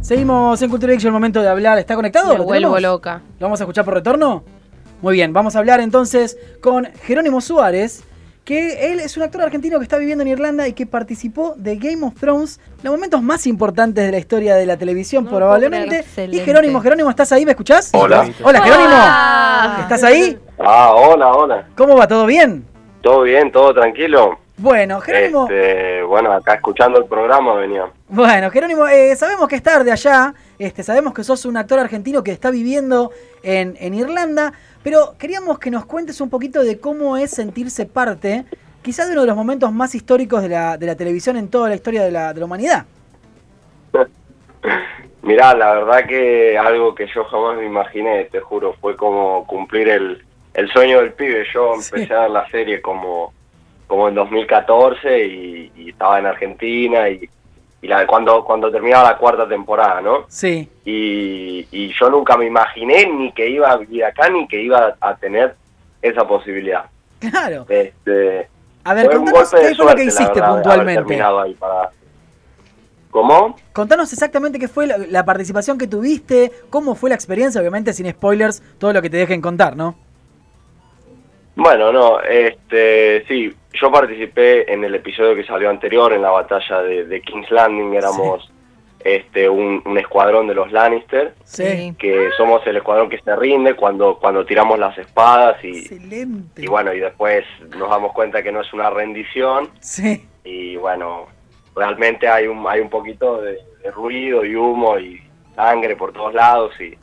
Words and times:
Seguimos 0.00 0.60
en 0.60 0.68
Cultura 0.70 0.92
Geek, 0.92 1.04
el 1.04 1.12
momento 1.12 1.40
de 1.40 1.48
hablar. 1.48 1.78
¿Está 1.78 1.94
conectado? 1.94 2.32
Me 2.32 2.38
¿Lo 2.38 2.44
vuelvo 2.44 2.74
tenemos? 2.74 2.82
loca. 2.82 3.22
¿Lo 3.38 3.46
vamos 3.46 3.60
a 3.60 3.64
escuchar 3.64 3.84
por 3.86 3.94
retorno? 3.94 4.44
Muy 5.00 5.14
bien, 5.14 5.32
vamos 5.32 5.56
a 5.56 5.58
hablar 5.58 5.80
entonces 5.80 6.36
con 6.60 6.86
Jerónimo 7.02 7.40
Suárez, 7.40 8.04
que 8.44 8.92
él 8.92 9.00
es 9.00 9.16
un 9.16 9.22
actor 9.22 9.40
argentino 9.42 9.78
que 9.78 9.82
está 9.84 9.96
viviendo 9.96 10.22
en 10.22 10.28
Irlanda 10.28 10.68
y 10.68 10.74
que 10.74 10.86
participó 10.86 11.54
de 11.56 11.76
Game 11.76 12.04
of 12.04 12.14
Thrones, 12.20 12.60
los 12.82 12.92
momentos 12.92 13.22
más 13.22 13.46
importantes 13.46 14.04
de 14.04 14.12
la 14.12 14.18
historia 14.18 14.54
de 14.56 14.66
la 14.66 14.76
televisión 14.76 15.24
No 15.24 15.30
probablemente. 15.30 16.04
Y. 16.30 16.38
Jerónimo, 16.40 16.80
Jerónimo, 16.82 17.08
¿estás 17.08 17.32
ahí? 17.32 17.44
¿Me 17.46 17.52
escuchás? 17.52 17.90
Hola. 17.94 18.28
Hola, 18.42 18.60
Jerónimo. 18.60 18.90
Ah. 18.92 19.78
¿Estás 19.82 20.04
ahí? 20.04 20.38
Ah, 20.58 20.92
hola, 20.94 21.32
hola. 21.32 21.68
¿Cómo 21.76 21.96
va? 21.96 22.06
¿Todo 22.06 22.26
bien? 22.26 22.66
¿Todo 23.02 23.22
bien? 23.22 23.50
¿Todo 23.50 23.72
tranquilo? 23.72 24.38
Bueno, 24.56 25.00
Jerónimo. 25.00 25.48
Este, 25.48 26.02
bueno, 26.04 26.32
acá 26.32 26.54
escuchando 26.54 26.98
el 26.98 27.06
programa 27.06 27.54
venía. 27.54 27.86
Bueno, 28.08 28.50
Jerónimo, 28.50 28.86
eh, 28.86 29.16
sabemos 29.16 29.48
que 29.48 29.56
es 29.56 29.62
tarde 29.62 29.90
allá, 29.90 30.32
este, 30.58 30.82
sabemos 30.84 31.12
que 31.12 31.24
sos 31.24 31.44
un 31.44 31.56
actor 31.56 31.80
argentino 31.80 32.22
que 32.22 32.30
está 32.30 32.50
viviendo 32.52 33.10
en, 33.42 33.76
en 33.80 33.94
Irlanda, 33.94 34.52
pero 34.84 35.14
queríamos 35.18 35.58
que 35.58 35.70
nos 35.72 35.86
cuentes 35.86 36.20
un 36.20 36.30
poquito 36.30 36.62
de 36.62 36.78
cómo 36.78 37.16
es 37.16 37.32
sentirse 37.32 37.84
parte, 37.86 38.44
quizás 38.82 39.06
de 39.08 39.12
uno 39.14 39.22
de 39.22 39.26
los 39.28 39.36
momentos 39.36 39.72
más 39.72 39.94
históricos 39.96 40.42
de 40.42 40.50
la, 40.50 40.76
de 40.76 40.86
la 40.86 40.94
televisión 40.94 41.36
en 41.36 41.48
toda 41.48 41.68
la 41.68 41.74
historia 41.74 42.04
de 42.04 42.12
la, 42.12 42.32
de 42.32 42.38
la 42.38 42.46
humanidad. 42.46 42.84
Mirá, 45.22 45.54
la 45.54 45.72
verdad 45.74 46.06
que 46.06 46.56
algo 46.58 46.94
que 46.94 47.06
yo 47.12 47.24
jamás 47.24 47.56
me 47.56 47.64
imaginé, 47.66 48.24
te 48.26 48.40
juro, 48.40 48.74
fue 48.80 48.94
como 48.96 49.46
cumplir 49.46 49.88
el, 49.88 50.22
el 50.52 50.68
sueño 50.70 50.98
del 51.00 51.14
pibe. 51.14 51.44
Yo 51.52 51.74
Sí. 51.80 51.90
empecé 51.94 52.14
a 52.14 52.20
ver 52.22 52.30
la 52.30 52.48
serie 52.50 52.80
como, 52.82 53.32
como 53.86 54.08
en 54.08 54.14
2014 54.14 55.26
y, 55.26 55.72
y 55.76 55.90
estaba 55.90 56.18
en 56.18 56.26
Argentina 56.26 57.08
y, 57.08 57.28
y 57.82 57.86
la, 57.86 58.06
cuando, 58.06 58.44
cuando 58.44 58.70
terminaba 58.70 59.10
la 59.10 59.18
cuarta 59.18 59.46
temporada, 59.48 60.00
¿no? 60.00 60.24
Sí, 60.28 60.68
Y, 60.84 61.66
y 61.70 61.92
yo 61.98 62.08
nunca 62.10 62.36
me 62.36 62.46
imaginé 62.46 63.06
ni 63.06 63.30
que 63.32 63.48
iba 63.48 63.70
a 63.70 63.76
vivir 63.76 64.04
acá 64.04 64.28
ni 64.30 64.46
que 64.48 64.62
iba 64.62 64.96
a 65.00 65.16
tener 65.16 65.54
esa 66.00 66.26
posibilidad. 66.26 66.84
claro. 67.20 67.66
Este, 67.68 68.48
A 68.84 68.94
ver, 68.94 69.06
contanos 69.10 69.50
qué 69.50 69.74
fue 69.74 69.86
lo 69.86 69.94
que 69.94 70.04
hiciste 70.04 70.32
verdad, 70.34 70.54
puntualmente. 70.54 71.00
terminado 71.02 71.40
ahí 71.40 71.54
para- 71.54 71.90
¿Cómo? 73.10 73.56
Contanos 73.72 74.12
exactamente 74.12 74.58
qué 74.58 74.66
fue 74.66 74.86
la, 74.88 74.98
la 74.98 75.24
participación 75.24 75.78
que 75.78 75.86
tuviste, 75.86 76.50
cómo 76.68 76.96
fue 76.96 77.10
la 77.10 77.14
experiencia, 77.14 77.60
obviamente 77.60 77.92
sin 77.92 78.10
spoilers, 78.10 78.60
todo 78.78 78.92
lo 78.92 79.00
que 79.02 79.08
te 79.08 79.16
dejen 79.18 79.40
contar, 79.40 79.76
¿no? 79.76 79.94
Bueno, 81.56 81.92
no, 81.92 82.20
este, 82.20 83.24
sí, 83.28 83.54
yo 83.74 83.90
participé 83.92 84.72
en 84.72 84.82
el 84.84 84.94
episodio 84.94 85.34
que 85.36 85.44
salió 85.44 85.70
anterior, 85.70 86.12
en 86.12 86.22
la 86.22 86.30
batalla 86.30 86.82
de, 86.82 87.04
de 87.04 87.20
King's 87.22 87.50
Landing, 87.50 87.94
éramos 87.94 88.50
este, 89.04 89.48
un, 89.48 89.82
un 89.84 89.98
escuadrón 89.98 90.46
de 90.48 90.54
los 90.54 90.72
Lannister, 90.72 91.34
Sí. 91.44 91.94
que 91.98 92.30
somos 92.36 92.66
el 92.66 92.76
escuadrón 92.78 93.08
que 93.08 93.20
se 93.20 93.36
rinde 93.36 93.74
cuando, 93.74 94.18
cuando 94.18 94.44
tiramos 94.44 94.78
las 94.78 94.96
espadas 94.98 95.62
y, 95.62 95.78
Excelente. 95.78 96.62
y 96.62 96.66
bueno, 96.66 96.92
y 96.92 97.00
después 97.00 97.44
nos 97.76 97.88
damos 97.90 98.12
cuenta 98.12 98.42
que 98.42 98.50
no 98.50 98.60
es 98.62 98.72
una 98.72 98.90
rendición 98.90 99.68
Sí. 99.80 100.26
y 100.42 100.76
bueno, 100.76 101.26
realmente 101.76 102.26
hay 102.28 102.46
un, 102.48 102.66
hay 102.66 102.80
un 102.80 102.88
poquito 102.90 103.40
de, 103.42 103.58
de 103.82 103.90
ruido 103.92 104.44
y 104.44 104.56
humo 104.56 104.98
y 104.98 105.22
sangre 105.54 105.94
por 105.96 106.12
todos 106.12 106.32
lados 106.34 106.72
y 106.80 106.94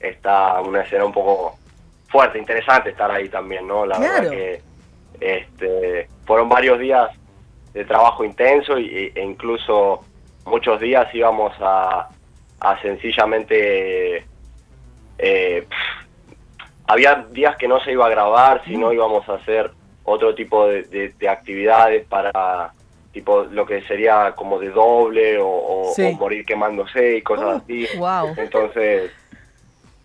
está 0.00 0.60
una 0.62 0.80
escena 0.80 1.04
un 1.04 1.12
poco 1.12 1.58
fuerte, 2.10 2.38
interesante 2.38 2.90
estar 2.90 3.10
ahí 3.10 3.28
también, 3.28 3.66
¿no? 3.66 3.86
La 3.86 3.96
Claro. 3.96 4.12
verdad 4.14 4.30
que 4.30 4.62
este, 5.20 6.08
fueron 6.26 6.48
varios 6.48 6.78
días 6.78 7.08
de 7.72 7.84
trabajo 7.84 8.24
intenso 8.24 8.78
y, 8.78 9.12
e 9.14 9.22
incluso 9.22 10.04
muchos 10.44 10.80
días 10.80 11.06
íbamos 11.14 11.52
a, 11.60 12.08
a 12.60 12.82
sencillamente... 12.82 14.24
eh, 15.18 15.66
había 16.86 17.14
días 17.30 17.56
que 17.56 17.68
no 17.68 17.78
se 17.84 17.92
iba 17.92 18.06
a 18.06 18.10
grabar, 18.10 18.62
sino 18.64 18.92
íbamos 18.92 19.28
a 19.28 19.34
hacer 19.34 19.70
otro 20.04 20.34
tipo 20.34 20.66
de, 20.66 20.82
de- 20.84 21.10
de 21.10 21.28
actividades 21.28 22.04
para 22.06 22.72
tipo 23.12 23.42
lo 23.42 23.64
que 23.66 23.82
sería 23.82 24.32
como 24.36 24.58
de 24.58 24.70
doble 24.70 25.38
o, 25.38 25.46
o- 25.48 25.92
Sí. 25.94 26.02
o 26.02 26.12
morir 26.12 26.44
quemándose 26.44 27.18
y 27.18 27.22
cosas 27.22 27.46
Oh, 27.46 27.62
así. 27.62 27.86
Wow. 27.96 28.34
Entonces, 28.36 29.12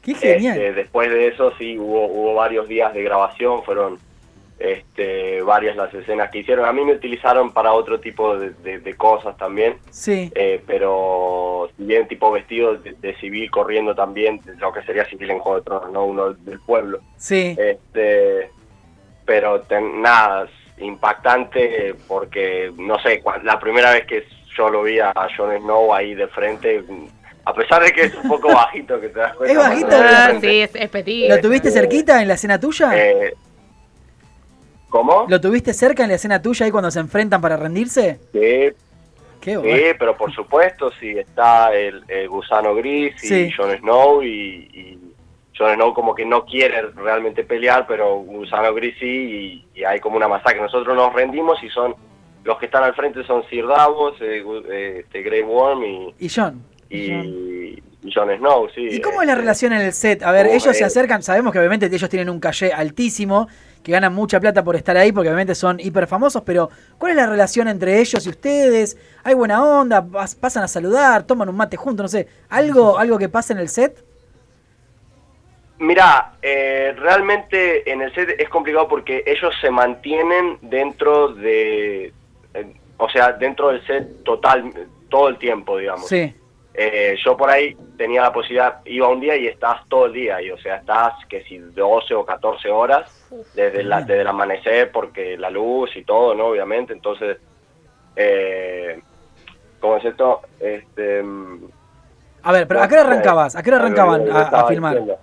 Qué 0.06 0.14
genial. 0.16 0.58
este, 0.58 0.74
después 0.74 1.10
de 1.10 1.28
eso 1.28 1.52
sí 1.58 1.78
hubo, 1.78 2.06
hubo 2.06 2.36
varios 2.36 2.68
días 2.68 2.94
de 2.94 3.04
grabación, 3.04 3.64
fueron 3.64 3.98
este, 4.58 5.42
varias 5.42 5.76
las 5.76 5.94
escenas 5.94 6.32
que 6.32 6.40
hicieron. 6.40 6.66
A 6.66 6.72
mí 6.72 6.84
me 6.86 6.94
utilizaron 6.94 7.52
para 7.52 7.74
otro 7.74 8.00
tipo 8.00 8.38
de, 8.38 8.52
de- 8.52 8.80
de 8.80 8.94
cosas 8.96 9.36
también, 9.38 9.76
Sí. 9.90 10.32
eh, 10.34 10.62
pero 10.66 11.70
si 11.76 11.84
bien 11.84 12.08
tipo 12.08 12.32
vestido 12.32 12.76
de, 12.78 12.94
de 12.94 13.16
civil 13.18 13.52
corriendo 13.52 13.94
también, 13.96 14.40
lo 14.60 14.72
que 14.72 14.82
sería 14.84 15.04
civil 15.06 15.32
en 15.32 15.40
Juego 15.40 15.58
de 15.58 15.64
Tronos, 15.66 15.92
¿no? 15.92 16.06
Uno 16.06 16.34
del 16.34 16.60
pueblo. 16.62 17.00
Sí. 17.18 17.56
Este, 17.60 18.50
pero 19.26 19.60
ten- 19.62 20.02
nada, 20.02 20.48
impactante 20.78 21.94
porque, 22.08 22.72
no 22.78 22.98
sé, 23.00 23.22
la 23.44 23.60
primera 23.60 23.92
vez 23.92 24.06
que 24.06 24.24
yo 24.58 24.70
lo 24.70 24.84
vi 24.84 25.00
a 25.00 25.14
Jon 25.36 25.58
Snow 25.58 25.94
ahí 25.94 26.16
de 26.16 26.28
frente, 26.28 26.82
a 27.46 27.54
pesar 27.54 27.84
de 27.84 27.92
que 27.94 28.02
es 28.04 28.16
un 28.16 28.28
poco 28.30 28.48
bajito, 28.50 29.00
que 29.00 29.10
te 29.10 29.20
das 29.20 29.36
cuenta. 29.36 29.52
Es 29.54 29.58
bajito, 29.58 29.90
Ah, 29.92 30.34
sí, 30.42 30.62
es, 30.62 30.72
es 30.76 30.90
petit. 30.90 31.30
¿Lo 31.30 31.40
tuviste 31.40 31.70
cerquita 31.72 32.22
en 32.22 32.28
la 32.28 32.34
escena 32.34 32.60
tuya? 32.60 32.92
eh, 32.98 33.34
¿Cómo? 34.90 35.26
¿Lo 35.28 35.42
tuviste 35.42 35.74
cerca 35.74 36.04
en 36.04 36.10
la 36.10 36.16
escena 36.16 36.42
tuya 36.42 36.66
ahí 36.66 36.72
cuando 36.72 36.90
se 36.92 37.00
enfrentan 37.00 37.42
para 37.42 37.58
rendirse? 37.58 38.20
Sí, 38.32 38.74
Qué 39.42 39.58
bueno. 39.58 39.76
sí, 39.78 39.84
pero 40.00 40.16
por 40.18 40.34
supuesto, 40.34 40.90
sí, 41.00 41.10
está 41.12 41.74
el, 41.76 42.04
el 42.08 42.30
gusano 42.30 42.74
gris 42.74 43.14
y 43.24 43.28
Sí. 43.28 43.52
Jon 43.56 43.78
Snow 43.78 44.24
y, 44.24 44.28
y 44.74 45.00
Jon 45.58 45.74
Snow 45.76 45.94
como 45.94 46.16
que 46.16 46.26
no 46.26 46.46
quiere 46.46 46.82
realmente 46.96 47.44
pelear, 47.44 47.86
pero 47.88 48.16
gusano 48.20 48.74
gris 48.74 48.96
sí 49.00 49.66
y, 49.76 49.80
y 49.80 49.84
hay 49.84 50.00
como 50.00 50.18
una 50.18 50.28
masacre. 50.28 50.62
Nosotros 50.62 50.96
nos 50.96 51.14
rendimos 51.14 51.62
y 51.62 51.70
son 51.70 51.94
los 52.44 52.58
que 52.58 52.66
están 52.66 52.84
al 52.84 52.96
frente 52.96 53.24
son 53.26 53.44
Sir 53.50 53.68
Davos, 53.68 54.16
eh, 54.22 54.44
eh, 54.72 55.00
este 55.04 55.22
Grey 55.24 55.42
Worm 55.44 55.84
y, 55.84 56.16
¿Y 56.20 56.30
John? 56.30 56.64
Y, 56.90 57.82
y 58.04 58.12
Jon 58.14 58.30
Snow, 58.38 58.68
sí. 58.74 58.88
¿Y 58.92 59.02
cómo 59.02 59.22
es 59.22 59.28
la 59.28 59.34
este, 59.34 59.42
relación 59.42 59.74
en 59.74 59.82
el 59.82 59.94
set? 59.94 60.24
A 60.24 60.32
ver, 60.32 60.48
uh, 60.48 60.50
ellos 60.50 60.76
se 60.76 60.84
eh. 60.84 60.88
acercan, 60.88 61.24
sabemos 61.24 61.52
que 61.52 61.60
obviamente 61.60 61.88
ellos 61.88 62.10
tienen 62.10 62.30
un 62.30 62.40
caché 62.40 62.72
altísimo, 62.72 63.48
que 63.84 63.92
ganan 63.92 64.14
mucha 64.14 64.40
plata 64.40 64.64
por 64.64 64.76
estar 64.76 64.98
ahí, 64.98 65.12
porque 65.12 65.30
obviamente 65.30 65.54
son 65.54 65.80
hiper 65.80 66.08
famosos, 66.08 66.42
pero 66.44 66.70
¿cuál 66.98 67.12
es 67.12 67.18
la 67.18 67.28
relación 67.28 67.68
entre 67.68 68.00
ellos 68.00 68.26
y 68.26 68.30
ustedes? 68.30 68.98
¿Hay 69.24 69.36
buena 69.36 69.64
onda? 69.64 70.04
Pas- 70.04 70.36
¿Pasan 70.40 70.64
a 70.64 70.68
saludar? 70.68 71.24
¿Toman 71.28 71.50
un 71.50 71.56
mate 71.56 71.78
juntos? 71.78 72.04
No 72.04 72.08
sé, 72.08 72.28
¿algo, 72.50 72.98
algo 73.00 73.18
que 73.18 73.30
pasa 73.30 73.54
en 73.54 73.60
el 73.60 73.70
set? 73.70 74.04
Mira, 75.78 76.34
eh, 76.42 76.96
realmente 76.98 77.92
en 77.92 78.02
el 78.02 78.14
set 78.16 78.40
es 78.40 78.50
complicado 78.50 78.88
porque 78.88 79.24
ellos 79.26 79.54
se 79.60 79.70
mantienen 79.70 80.58
dentro 80.62 81.34
de, 81.34 82.14
eh, 82.54 82.74
o 82.98 83.10
sea, 83.10 83.34
dentro 83.34 83.70
del 83.70 83.86
set 83.86 84.24
total, 84.24 84.72
todo 85.10 85.28
el 85.28 85.38
tiempo, 85.38 85.78
digamos. 85.78 86.08
Sí, 86.08 86.34
Eh, 86.78 87.16
yo 87.24 87.38
por 87.38 87.50
ahí 87.50 87.76
tenía 87.98 88.22
la 88.22 88.34
posibilidad, 88.34 88.82
iba 88.86 89.08
un 89.08 89.22
día 89.22 89.38
y 89.38 89.48
estás 89.48 89.88
todo 89.88 90.08
el 90.08 90.14
día, 90.14 90.42
y 90.42 90.52
o 90.52 90.58
sea, 90.58 90.78
estás 90.78 91.14
que 91.30 91.42
si 91.44 91.58
12 91.58 92.14
o 92.14 92.26
14 92.26 92.70
horas 92.70 93.10
desde, 93.54 93.84
la, 93.84 94.02
desde 94.02 94.22
el 94.22 94.28
amanecer, 94.28 94.92
porque 94.92 95.38
la 95.38 95.50
luz 95.50 95.96
y 95.96 96.04
todo, 96.04 96.36
¿no? 96.36 96.48
Obviamente, 96.48 96.92
entonces, 96.92 97.38
eh, 98.18 99.00
¿cómo 99.80 99.98
es 99.98 100.06
esto? 100.06 100.42
Este, 100.60 101.24
A 102.44 102.52
ver, 102.52 102.68
pero 102.68 102.82
¿a 102.82 102.88
qué 102.90 102.96
hora 102.96 103.04
arrancabas? 103.10 103.56
¿A 103.56 103.64
qué 103.64 103.70
hora 103.70 103.80
arrancaban 103.80 104.30
a, 104.30 104.42
a 104.42 104.68
filmar? 104.68 104.96
diciendo. 104.96 105.20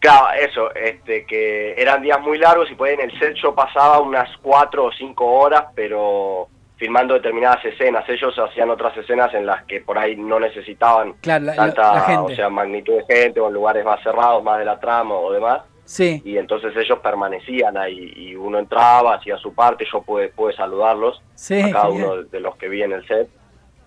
Claro, 0.00 0.26
eso, 0.32 0.74
este, 0.74 1.24
que 1.26 1.80
eran 1.80 2.02
días 2.02 2.20
muy 2.20 2.36
largos 2.36 2.68
y 2.72 2.74
pues 2.74 2.98
en 2.98 3.08
el 3.08 3.18
set 3.20 3.34
yo 3.34 3.54
pasaba 3.54 4.00
unas 4.00 4.36
cuatro 4.38 4.86
o 4.86 4.92
cinco 4.92 5.24
horas, 5.26 5.66
pero 5.76 6.48
filmando 6.82 7.14
determinadas 7.14 7.64
escenas. 7.64 8.04
Ellos 8.08 8.36
hacían 8.36 8.68
otras 8.68 8.96
escenas 8.96 9.32
en 9.34 9.46
las 9.46 9.62
que 9.66 9.80
por 9.82 9.96
ahí 9.96 10.16
no 10.16 10.40
necesitaban 10.40 11.12
Claro, 11.20 11.44
la, 11.44 11.54
tanta, 11.54 11.94
la 11.94 12.00
gente. 12.00 12.32
o 12.32 12.34
sea, 12.34 12.48
magnitud 12.48 12.94
de 12.96 13.04
gente 13.14 13.38
o 13.38 13.46
en 13.46 13.54
lugares 13.54 13.84
más 13.84 14.02
cerrados, 14.02 14.42
más 14.42 14.58
de 14.58 14.64
la 14.64 14.80
trama 14.80 15.14
o 15.14 15.32
demás. 15.32 15.60
Sí, 15.84 16.20
Y 16.24 16.38
entonces 16.38 16.74
ellos 16.76 16.98
permanecían 16.98 17.76
ahí 17.76 18.12
y 18.16 18.34
uno 18.34 18.58
entraba, 18.58 19.14
hacía 19.14 19.36
su 19.36 19.54
parte, 19.54 19.84
yo 19.92 20.02
pude, 20.02 20.28
pude 20.30 20.54
saludarlos 20.54 21.22
sí. 21.36 21.60
a 21.60 21.70
cada 21.70 21.86
genial. 21.90 22.08
uno 22.14 22.22
de 22.24 22.40
los 22.40 22.56
que 22.56 22.68
vi 22.68 22.82
en 22.82 22.92
el 22.92 23.06
set. 23.06 23.28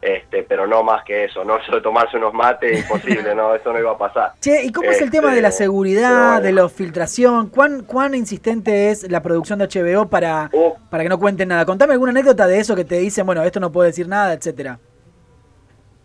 Este, 0.08 0.44
pero 0.44 0.68
no 0.68 0.84
más 0.84 1.04
que 1.04 1.24
eso, 1.26 1.44
no 1.44 1.58
eso 1.62 1.72
de 1.72 1.82
tomarse 1.82 2.16
unos 2.18 2.32
mates, 2.32 2.80
imposible, 2.80 3.34
no, 3.34 3.56
eso 3.56 3.74
no 3.74 3.80
iba 3.80 3.92
a 3.92 3.98
pasar. 3.98 4.34
Che, 4.40 4.64
¿y 4.64 4.72
cómo 4.72 4.92
es 4.92 5.02
el 5.02 5.10
tema 5.10 5.34
de 5.34 5.42
la 5.42 5.48
Este, 5.48 5.64
seguridad, 5.64 6.34
bueno. 6.34 6.42
de 6.42 6.52
la 6.52 6.70
filtración? 6.70 7.50
¿Cuán, 7.50 7.82
¿Cuán 7.86 8.14
insistente 8.14 8.92
es 8.92 9.10
la 9.10 9.24
producción 9.24 9.58
de 9.58 9.66
HBO 9.68 10.08
para, 10.08 10.50
Uh, 10.54 10.74
para 10.92 11.02
que 11.02 11.10
no 11.10 11.18
cuenten 11.18 11.48
nada? 11.50 11.66
Contame 11.66 11.94
alguna 11.94 12.12
anécdota 12.12 12.46
de 12.46 12.60
eso 12.60 12.76
que 12.76 12.86
te 12.86 13.00
dicen, 13.00 13.26
bueno, 13.26 13.42
esto 13.44 13.60
no 13.60 13.72
puedo 13.72 13.88
decir 13.88 14.08
nada, 14.08 14.34
etcétera. 14.34 14.78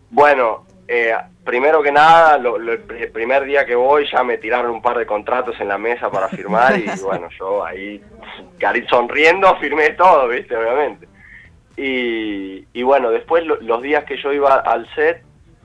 Bueno, 0.09 0.65
eh, 0.87 1.13
primero 1.45 1.81
que 1.83 1.91
nada, 1.91 2.37
lo- 2.37 2.57
lo- 2.57 2.73
el 2.73 2.87
pr- 2.87 3.11
primer 3.11 3.45
día 3.45 3.65
que 3.65 3.75
voy 3.75 4.05
ya 4.11 4.23
me 4.23 4.37
tiraron 4.37 4.71
un 4.71 4.81
par 4.81 4.97
de 4.97 5.05
contratos 5.05 5.55
en 5.59 5.67
la 5.67 5.77
mesa 5.77 6.09
para 6.09 6.27
firmar 6.27 6.77
y 6.77 6.85
bueno, 7.03 7.29
yo 7.39 7.63
ahí 7.63 8.01
sonriendo 8.89 9.55
firmé 9.57 9.91
todo, 9.91 10.27
viste, 10.27 10.55
obviamente. 10.55 11.07
Y, 11.77 12.65
y 12.73 12.83
bueno, 12.83 13.09
después 13.11 13.45
lo- 13.45 13.59
los 13.61 13.81
días 13.81 14.03
que 14.05 14.17
yo 14.21 14.31
iba 14.33 14.55
al 14.55 14.87
set, 14.95 15.23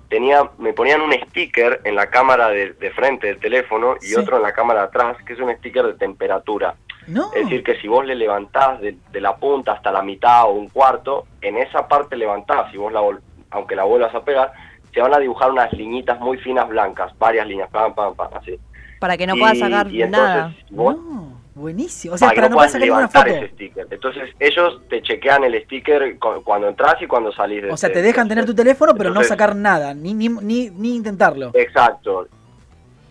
tenía, 0.09 0.49
me 0.59 0.73
ponían 0.73 1.01
un 1.01 1.13
sticker 1.13 1.81
en 1.85 1.95
la 1.97 2.09
cámara 2.11 2.49
de, 2.49 2.73
de 2.75 2.91
frente 2.93 3.27
del 3.27 3.39
teléfono 3.39 3.97
y 4.01 4.07
Sí. 4.07 4.15
otro 4.17 4.37
en 4.37 4.43
la 4.43 4.53
cámara 4.53 4.81
de 4.83 4.87
atrás, 4.87 5.17
que 5.27 5.33
es 5.33 5.41
un 5.41 5.53
sticker 5.57 5.85
de 5.85 5.95
temperatura. 5.95 6.75
No. 7.09 7.27
Es 7.35 7.45
decir, 7.45 7.63
que 7.63 7.77
si 7.81 7.89
vos 7.89 8.05
le 8.05 8.15
levantás 8.15 8.81
de, 8.81 8.97
de 9.13 9.21
la 9.21 9.37
punta 9.37 9.73
hasta 9.73 9.93
la 9.93 10.03
mitad 10.03 10.45
o 10.45 10.51
un 10.53 10.69
cuarto, 10.69 11.27
en 11.41 11.57
esa 11.57 11.87
parte 11.89 12.17
levantás, 12.17 12.71
si 12.73 12.77
vos 12.79 12.93
la 12.93 13.01
vol- 13.01 13.21
aunque 13.51 13.77
la 13.77 13.85
vuelvas 13.85 14.15
a 14.15 14.25
pegar, 14.25 14.53
se 14.93 15.01
van 15.01 15.15
a 15.15 15.19
dibujar 15.19 15.51
unas 15.53 15.73
liñitas 15.73 16.19
muy 16.21 16.39
finas 16.39 16.69
blancas, 16.69 17.17
varias 17.19 17.47
líneas, 17.47 17.69
pam, 17.71 17.95
pam, 17.95 18.15
pam, 18.15 18.29
así. 18.35 18.59
Para 18.99 19.17
que 19.17 19.27
no 19.27 19.37
Y- 19.37 19.41
pueda 19.41 19.55
sacar 19.55 19.89
y 19.93 20.03
entonces, 20.03 20.11
nada. 20.29 20.55
vos- 20.71 20.97
No, 20.97 21.41
buenísimo. 21.57 22.15
O 22.15 22.19
sea, 22.19 22.29
para 22.29 22.49
no 22.49 22.57
sacar 22.61 22.81
ninguna 22.81 23.01
levantar 23.01 23.29
foto. 23.29 23.37
ese 23.45 23.49
sticker. 23.55 23.87
Entonces 23.91 24.31
ellos 24.39 24.81
te 24.89 25.03
chequean 25.03 25.43
el 25.45 25.61
sticker 25.65 26.19
cu- 26.19 26.43
cuando 26.45 26.69
entras 26.69 26.95
y 27.03 27.07
cuando 27.07 27.33
salís 27.33 27.63
de 27.63 27.71
O 27.73 27.77
sea, 27.77 27.91
te 27.93 28.03
dejan 28.03 28.29
de- 28.29 28.35
tener 28.35 28.45
tu 28.47 28.55
teléfono, 28.55 28.95
pero 28.95 29.11
no 29.11 29.25
sacar 29.25 29.57
nada, 29.57 29.93
ni, 29.95 30.15
ni, 30.15 30.29
ni, 30.29 30.71
ni 30.71 30.95
intentarlo. 30.97 31.51
Exacto, 31.55 32.29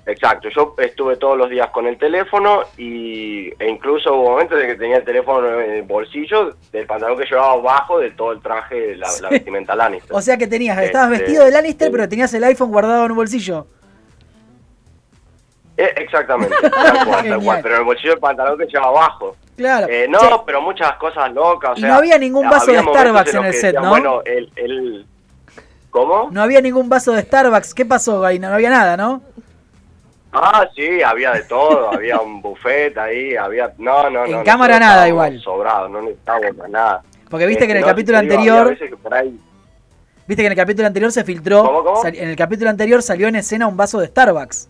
exacto. 0.06 0.50
Yo 0.50 0.76
estuve 0.78 1.18
todos 1.18 1.38
los 1.38 1.50
días 1.50 1.70
con 1.72 1.88
el 1.88 1.98
teléfono 1.98 2.62
y, 2.78 3.48
e 3.58 3.68
incluso 3.68 4.14
hubo 4.14 4.30
momentos 4.32 4.60
de 4.60 4.68
que 4.68 4.76
tenía 4.76 4.98
el 4.98 5.04
teléfono 5.04 5.60
en 5.62 5.72
el 5.72 5.82
bolsillo 5.84 6.56
del 6.72 6.86
pantalón 6.86 7.18
que 7.18 7.26
llevaba 7.26 7.54
abajo 7.54 8.00
de 8.00 8.12
todo 8.12 8.32
el 8.32 8.42
traje, 8.42 8.96
la, 8.96 9.08
la 9.08 9.12
Sí. 9.12 9.26
vestimenta 9.32 9.76
Lannister. 9.76 10.16
O 10.16 10.22
sea 10.22 10.38
que 10.38 10.46
tenías, 10.48 10.78
estabas 10.80 11.12
Este, 11.12 11.24
vestido 11.24 11.46
de 11.46 11.52
Lannister, 11.52 11.92
pero 11.92 12.08
tenías 12.08 12.34
el 12.36 12.44
iPhone 12.44 12.70
guardado 12.70 13.06
en 13.06 13.12
un 13.12 13.18
bolsillo. 13.18 13.68
Eh, 15.78 15.94
exactamente, 15.98 16.56
tal 16.70 17.06
cual, 17.08 17.28
tal 17.30 17.44
cual, 17.44 17.60
pero 17.62 17.76
en 17.76 17.82
el 17.82 17.86
bolsillo 17.86 18.12
del 18.12 18.20
pantalón 18.20 18.58
que 18.58 18.66
llevaba 18.66 18.88
abajo. 18.90 19.36
Claro. 19.58 19.88
Eh, 19.90 20.08
no, 20.10 20.44
pero 20.46 20.62
muchas 20.62 20.94
cosas 20.98 21.32
locas. 21.34 21.72
o 21.72 21.78
Y 21.78 21.82
sea, 21.82 21.90
no 21.90 21.96
había 21.96 22.18
ningún 22.18 22.50
vaso 22.50 22.70
había 22.72 22.82
de 22.82 22.88
Starbucks 22.88 23.34
en 23.34 23.46
el 23.46 23.54
set, 23.54 23.64
decían, 23.64 23.84
¿no? 23.84 23.90
Bueno, 23.90 24.22
el, 24.26 24.52
el... 24.56 25.06
¿Cómo? 25.92 26.30
no 26.32 26.42
había 26.42 26.60
ningún 26.62 26.90
vaso 26.90 27.14
de 27.14 27.22
Starbucks. 27.22 27.74
¿Qué 27.74 27.86
pasó 27.86 28.26
ahí? 28.26 28.38
No 28.40 28.48
había 28.50 28.70
nada, 28.70 28.98
¿no? 28.98 29.22
Ah, 30.34 30.68
sí, 30.76 31.02
había 31.02 31.32
de 31.32 31.44
todo, 31.44 31.90
había 31.94 32.20
un 32.20 32.42
buffet 32.42 32.98
ahí, 32.98 33.36
había... 33.38 33.72
No, 33.78 34.10
no, 34.10 34.26
En 34.26 34.32
no. 34.32 34.44
cámara 34.44 34.78
nosotros 34.78 34.96
nada 34.96 35.08
igual. 35.08 35.40
Sobrados, 35.42 35.90
no 35.90 36.02
necesitábamos 36.02 36.70
nada. 36.70 37.02
Porque 37.30 37.46
viste 37.46 37.66
que 37.66 37.72
en 37.72 37.78
el 37.78 37.82
no, 37.84 37.88
capítulo 37.88 38.20
digo, 38.22 38.34
anterior, 38.34 38.58
había 38.60 38.72
veces 38.72 38.90
que 38.90 38.98
por 38.98 39.14
ahí- 39.14 39.40
viste 40.28 40.44
que 40.44 40.48
en 40.48 40.52
el 40.52 40.58
capítulo 40.58 40.88
anterior 40.88 41.12
se 41.12 41.24
filtró, 41.24 41.64
¿Cómo, 41.64 41.84
cómo? 41.84 42.06
en 42.06 42.30
el 42.30 42.36
capítulo 42.36 42.70
anterior 42.70 43.02
salió 43.02 43.28
en 43.30 43.38
escena 43.38 43.68
un 43.68 43.78
vaso 43.78 44.00
de 44.00 44.08
Starbucks. 44.08 44.68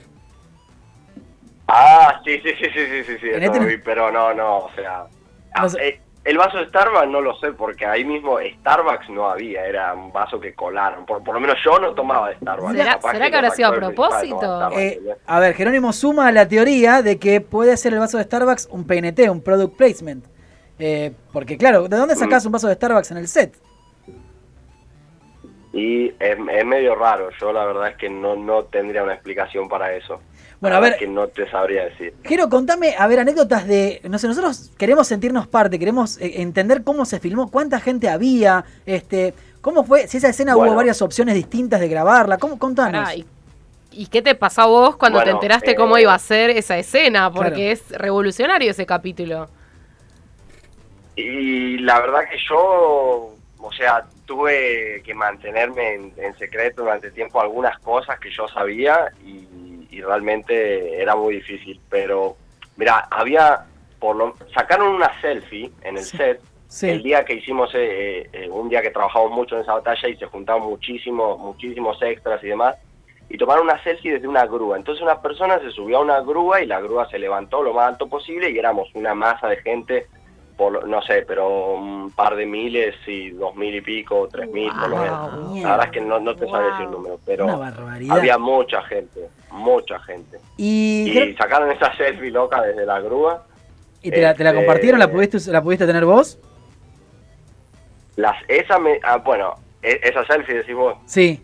Ah, 1.77 2.22
sí, 2.24 2.39
sí, 2.42 2.51
sí, 2.57 2.66
sí, 2.74 2.86
sí, 2.88 3.04
sí, 3.04 3.18
sí, 3.19 3.30
este 3.30 3.48
lo 3.48 3.54
no- 3.56 3.66
vi, 3.66 3.77
pero 3.80 4.10
no, 4.12 4.33
no, 4.33 4.57
o 4.60 4.72
sea... 4.75 5.07
ah, 5.56 5.62
No 5.63 5.69
sé. 5.69 5.88
eh, 5.88 6.01
el 6.24 6.38
vaso 6.38 6.57
de 6.57 6.68
Starbucks 6.69 7.07
no 7.10 7.19
lo 7.22 7.36
sé, 7.36 7.51
porque 7.51 7.86
ahí 7.86 8.06
mismo 8.06 8.38
Starbucks 8.39 9.10
no 9.10 9.27
había, 9.30 9.66
era 9.66 9.94
un 9.94 10.12
vaso 10.13 10.39
que 10.39 10.54
colaron. 10.56 11.06
Por, 11.06 11.22
por 11.24 11.36
lo 11.36 11.42
menos 11.42 11.57
yo 11.63 11.77
no 11.80 11.94
tomaba 11.94 12.30
de 12.30 12.38
Starbucks. 12.38 12.77
¿Será- 12.77 13.00
será 13.01 13.30
que 13.30 13.36
habrá 13.36 13.50
sido 13.51 13.68
a 13.68 13.74
propósito? 13.75 14.69
Eh, 14.72 15.01
a 15.27 15.39
ver, 15.39 15.54
Jerónimo 15.54 15.92
suma 15.94 16.27
a 16.27 16.31
la 16.31 16.48
teoría 16.48 17.01
de 17.01 17.19
que 17.19 17.42
puede 17.42 17.75
ser 17.78 17.94
el 17.94 18.00
vaso 18.00 18.18
de 18.18 18.24
Starbucks 18.24 18.69
un 18.71 18.88
PNT, 18.88 19.30
un 19.30 19.42
product 19.42 19.75
placement. 19.78 20.25
Eh, 20.80 21.12
porque 21.31 21.57
claro, 21.57 21.88
¿de 21.88 21.95
dónde 21.98 22.16
sacás 22.16 22.44
Mm. 22.44 22.48
un 22.48 22.51
vaso 22.54 22.68
de 22.69 22.74
Starbucks 22.75 23.12
en 23.12 23.18
el 23.18 23.28
set? 23.28 23.54
Y 25.74 26.07
es, 26.19 26.38
es 26.54 26.66
medio 26.66 26.95
raro, 26.95 27.30
yo 27.39 27.51
la 27.51 27.66
verdad 27.66 27.89
es 27.89 27.98
que 27.98 28.10
no, 28.10 28.36
no 28.38 28.63
tendría 28.63 29.04
una 29.04 29.13
explicación 29.13 29.68
para 29.68 29.94
eso. 29.94 30.21
Bueno, 30.66 30.78
a 30.78 30.80
ver- 30.80 30.98
que 30.98 31.08
no 31.08 31.28
te 31.28 31.50
sabría 31.50 31.86
decir. 31.86 32.14
Jero, 32.24 32.50
contame, 32.50 32.96
a 32.98 33.08
ver, 33.08 33.20
anécdotas 33.20 33.68
de. 33.68 34.02
No 34.10 34.18
sé, 34.20 34.28
nosotros 34.28 34.72
queremos 34.78 35.08
sentirnos 35.08 35.48
parte, 35.48 35.78
queremos 35.80 36.20
eh, 36.20 36.42
entender 36.42 36.84
cómo 36.84 37.06
se 37.06 37.20
filmó, 37.20 37.50
cuánta 37.52 37.80
gente 37.80 38.10
había, 38.10 38.66
este, 38.86 39.34
cómo 39.62 39.84
fue, 39.84 40.08
si 40.08 40.18
esa 40.18 40.30
escena 40.30 40.56
Bueno. 40.56 40.72
hubo 40.72 40.78
varias 40.78 41.02
opciones 41.02 41.36
distintas 41.36 41.80
de 41.80 41.88
grabarla, 41.88 42.38
¿cómo 42.38 42.58
contanos? 42.60 43.04
Pará, 43.04 43.16
¿y, 43.16 43.26
y 43.92 44.08
qué 44.08 44.22
te 44.22 44.36
pasó 44.36 44.62
a 44.62 44.66
vos 44.68 44.96
cuando 44.98 45.24
te 45.24 45.30
enteraste 45.30 45.72
eh, 45.72 45.76
cómo 45.76 45.98
iba 45.98 46.14
a 46.14 46.20
ser 46.20 46.50
esa 46.50 46.78
escena? 46.78 47.32
Porque 47.32 47.50
Claro. 47.52 47.72
es 47.72 47.90
revolucionario 47.92 48.72
ese 48.72 48.86
capítulo. 48.86 49.48
Y 51.16 51.78
la 51.78 52.00
verdad 52.02 52.22
que 52.30 52.38
yo, 52.50 53.36
o 53.60 53.72
sea, 53.78 54.06
tuve 54.26 55.02
que 55.06 55.14
mantenerme 55.14 55.94
en, 55.94 56.14
en 56.18 56.38
secreto 56.38 56.82
durante 56.82 57.12
tiempo 57.12 57.40
algunas 57.40 57.80
cosas 57.80 58.20
que 58.20 58.30
yo 58.32 58.48
sabía 58.50 59.12
y, 59.26 59.48
y 59.95 60.01
realmente 60.01 61.01
era 61.01 61.15
muy 61.15 61.36
difícil. 61.36 61.80
Pero, 61.89 62.36
mira, 62.75 63.07
había, 63.09 63.65
por 64.00 64.15
lo, 64.15 64.36
sacaron 64.53 64.89
una 64.95 65.09
selfie 65.21 65.71
en 65.83 65.97
el 65.97 66.03
Sí. 66.03 66.18
set 66.18 66.42
Sí. 66.68 66.89
el 66.89 67.03
día 67.03 67.24
que 67.24 67.36
hicimos, 67.36 67.69
eh, 67.75 68.27
eh, 68.33 68.50
un 68.50 68.68
día 68.68 68.81
que 68.81 68.89
trabajamos 68.89 69.31
mucho 69.31 69.56
en 69.56 69.62
esa 69.62 69.75
batalla 69.75 70.09
y 70.09 70.18
se 70.18 70.25
juntaron 70.25 70.63
muchísimos, 70.63 71.39
muchísimos 71.39 72.01
extras 72.01 72.44
y 72.44 72.47
demás, 72.47 72.75
y 73.30 73.38
tomaron 73.38 73.63
una 73.65 73.81
selfie 73.83 74.13
desde 74.13 74.27
una 74.27 74.45
grúa. 74.45 74.75
Entonces 74.75 75.01
una 75.01 75.21
persona 75.21 75.59
se 75.59 75.71
subió 75.71 76.00
a 76.00 76.01
una 76.01 76.19
grúa 76.21 76.62
y 76.62 76.65
la 76.65 76.81
grúa 76.81 77.07
se 77.09 77.18
levantó 77.19 77.62
lo 77.63 77.74
más 77.74 77.88
alto 77.89 78.07
posible 78.07 78.50
y 78.50 78.57
éramos 78.59 78.89
una 78.94 79.13
masa 79.15 79.47
de 79.47 79.57
gente, 79.57 80.07
por 80.57 80.86
no 80.88 81.01
sé, 81.03 81.24
pero 81.27 81.75
un 81.75 82.12
par 82.12 82.36
de 82.36 82.45
miles 82.45 82.95
y 83.07 83.30
dos 83.30 83.56
mil 83.56 83.75
y 83.75 83.81
pico, 83.81 84.27
tres 84.30 84.50
mil 84.51 84.69
por 84.80 84.89
lo 84.89 84.97
menos. 84.97 85.33
La 85.63 85.71
verdad 85.71 85.86
es 85.86 85.92
que 85.92 86.01
no, 86.01 86.19
no 86.19 86.36
te 86.36 86.45
Wow. 86.45 86.59
decir 86.62 86.86
el 86.86 86.92
número, 86.92 87.19
pero 87.25 87.45
había 88.12 88.38
mucha 88.38 88.81
gente, 88.83 89.30
mucha 89.56 90.00
gente. 90.02 90.38
y, 90.57 91.36
sacaron 91.38 91.72
esa 91.72 91.94
selfie 91.96 92.31
loca 92.31 92.62
desde 92.62 92.86
la 92.86 93.00
grúa. 93.02 93.46
¿y 94.02 94.12
te, 94.12 94.22
la, 94.22 94.36
te 94.36 94.44
la 94.44 94.52
este- 94.52 94.62
compartieron? 94.62 95.00
¿La 95.00 95.10
pudiste, 95.12 95.40
¿La 95.52 95.62
pudiste 95.63 95.86
tener 95.88 96.06
vos? 96.06 96.38
Las, 98.18 98.36
esa 98.48 98.80
me, 98.80 99.00
ah, 99.04 99.18
bueno, 99.18 99.56
e- 99.81 100.00
esa 100.04 100.25
selfie 100.25 100.56
decís 100.56 100.75
vos. 100.75 100.96
Sí. 101.06 101.42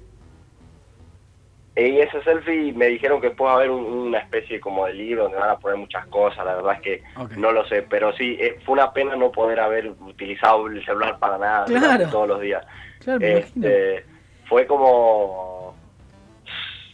Y 1.75 1.99
esa 1.99 2.21
selfie 2.23 2.73
me 2.73 2.87
dijeron 2.87 3.19
que 3.21 3.31
puede 3.31 3.53
haber 3.53 3.71
un- 3.71 3.85
una 3.85 4.19
especie 4.19 4.59
como 4.59 4.85
de 4.85 4.93
libro 4.93 5.23
donde 5.23 5.37
van 5.39 5.49
a 5.49 5.57
poner 5.57 5.77
muchas 5.77 6.05
cosas, 6.07 6.45
la 6.45 6.55
verdad 6.55 6.73
es 6.75 6.81
que 6.81 7.03
no 7.37 7.51
lo 7.51 7.65
sé, 7.67 7.81
pero 7.83 8.13
sí, 8.13 8.37
eh, 8.39 8.59
fue 8.65 8.73
una 8.73 8.91
pena 8.93 9.15
no 9.15 9.31
poder 9.31 9.59
haber 9.59 9.89
utilizado 9.89 10.67
el 10.67 10.83
celular 10.85 11.17
para 11.17 11.37
nada 11.37 11.65
Claro. 11.65 12.09
todos 12.09 12.27
los 12.27 12.41
días. 12.41 12.63
Claro, 12.99 13.19
me 13.19 13.31
imagino. 13.39 13.67
Este, 13.67 14.05
fue 14.47 14.67
como, 14.67 15.60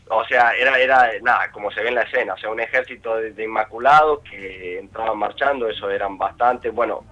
o 0.09 0.25
sea, 0.25 0.51
era, 0.51 0.77
era 0.79 1.09
nada, 1.21 1.51
como 1.51 1.71
se 1.71 1.81
ve 1.81 1.89
en 1.89 1.95
la 1.95 2.01
escena, 2.01 2.33
o 2.33 2.37
sea, 2.37 2.49
un 2.49 2.59
ejército 2.59 3.17
de, 3.17 3.31
de 3.33 3.43
inmaculados 3.43 4.19
que 4.29 4.79
entraban 4.79 5.17
marchando, 5.17 5.67
eso 5.67 5.89
eran 5.89 6.17
bastante, 6.17 6.69
bueno, 6.69 7.03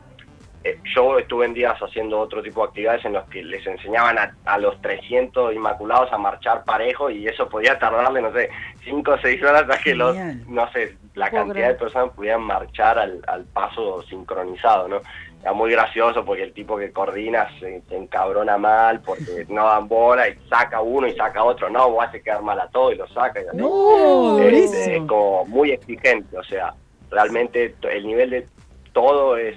eh, 0.65 0.80
yo 0.95 1.19
estuve 1.19 1.45
en 1.45 1.53
días 1.53 1.78
haciendo 1.80 2.19
otro 2.19 2.42
tipo 2.42 2.61
de 2.64 2.69
actividades 2.69 3.06
en 3.06 3.14
los 3.14 3.30
que 3.30 3.44
les 3.44 3.66
enseñaban 3.68 4.18
a, 4.18 4.35
a 4.45 4.57
los 4.57 4.81
300 4.81 5.54
inmaculados 5.54 6.11
a 6.11 6.18
marchar 6.18 6.64
parejo 6.64 7.11
y 7.11 7.28
eso 7.28 7.47
podía 7.47 7.78
tardarle, 7.78 8.19
no 8.19 8.33
sé, 8.33 8.49
5 8.83 9.11
o 9.11 9.18
6 9.19 9.44
horas 9.44 9.61
hasta 9.61 9.78
que 9.78 9.94
los, 9.94 10.18
no 10.47 10.68
sé, 10.71 10.97
la 11.14 11.30
cantidad 11.30 11.68
de 11.68 11.75
personas 11.75 12.14
pudieran 12.16 12.42
marchar 12.42 12.97
al, 12.97 13.21
al 13.28 13.44
paso 13.45 14.02
sincronizado, 14.09 14.87
¿no? 14.87 15.02
Era 15.45 15.54
muy 15.54 15.69
gracioso 15.69 16.25
porque 16.25 16.42
el 16.42 16.54
tipo 16.54 16.75
que 16.75 16.92
coordina 16.92 17.47
se, 17.59 17.80
se 17.87 17.95
encabrona 17.95 18.57
mal 18.57 18.99
porque 19.02 19.45
no 19.49 19.66
dan 19.68 19.87
bola 19.87 20.28
y 20.28 20.33
saca 20.49 20.81
uno 20.81 21.06
y 21.06 21.14
saca 21.14 21.44
otro, 21.44 21.69
no, 21.69 21.92
vos 21.92 22.04
hace 22.07 22.23
quedar 22.23 22.42
mal 22.42 22.59
a 22.59 22.68
todo 22.69 22.92
y 22.92 22.95
lo 22.95 23.07
saca. 23.09 23.40
Y. 23.42 23.45
No, 23.56 24.40
es 24.40 24.44
durísimo. 24.71 25.06
como 25.06 25.45
muy 25.45 25.69
exigente, 25.69 26.35
o 26.35 26.44
sea, 26.44 26.73
realmente 27.11 27.75
el 27.83 28.07
nivel 28.07 28.31
de 28.31 28.47
todo 28.92 29.37
es, 29.37 29.56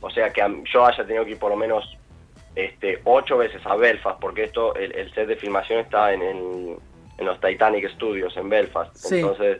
o 0.00 0.10
sea, 0.10 0.32
que 0.32 0.42
yo 0.72 0.84
haya 0.84 1.06
tenido 1.06 1.24
que 1.24 1.30
ir 1.32 1.38
por 1.38 1.50
lo 1.52 1.56
menos 1.56 1.84
este 2.56 3.00
ocho 3.04 3.36
veces 3.38 3.64
a 3.64 3.76
Belfast, 3.76 4.18
porque 4.18 4.42
esto, 4.42 4.74
el, 4.74 4.90
el 4.92 5.14
set 5.14 5.28
de 5.28 5.36
filmación 5.36 5.78
está 5.80 6.12
en, 6.12 6.22
el- 6.22 6.76
en 7.18 7.26
los 7.26 7.40
Titanic 7.40 7.88
Studios 7.92 8.36
en 8.36 8.48
Belfast, 8.48 8.92
Sí. 8.96 9.20
entonces 9.20 9.58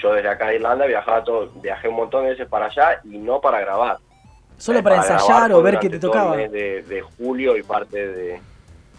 yo 0.00 0.12
desde 0.12 0.28
acá 0.28 0.48
de 0.48 0.56
Irlanda 0.56 0.86
viajaba 0.86 1.24
todo, 1.24 1.50
viajé 1.56 1.88
un 1.88 1.96
montón 1.96 2.24
de 2.24 2.30
veces 2.30 2.46
para 2.46 2.66
allá 2.66 3.00
y 3.04 3.18
no 3.18 3.40
para 3.40 3.58
grabar. 3.60 3.96
Solo 4.56 4.82
para 4.82 4.96
ensayar 4.96 5.52
o 5.52 5.62
ver 5.62 5.78
qué 5.78 5.90
te 5.90 5.98
tocaba. 5.98 6.36
de, 6.36 6.82
de 6.82 7.02
julio 7.02 7.56
y 7.56 7.62
parte 7.62 8.06
de... 8.08 8.40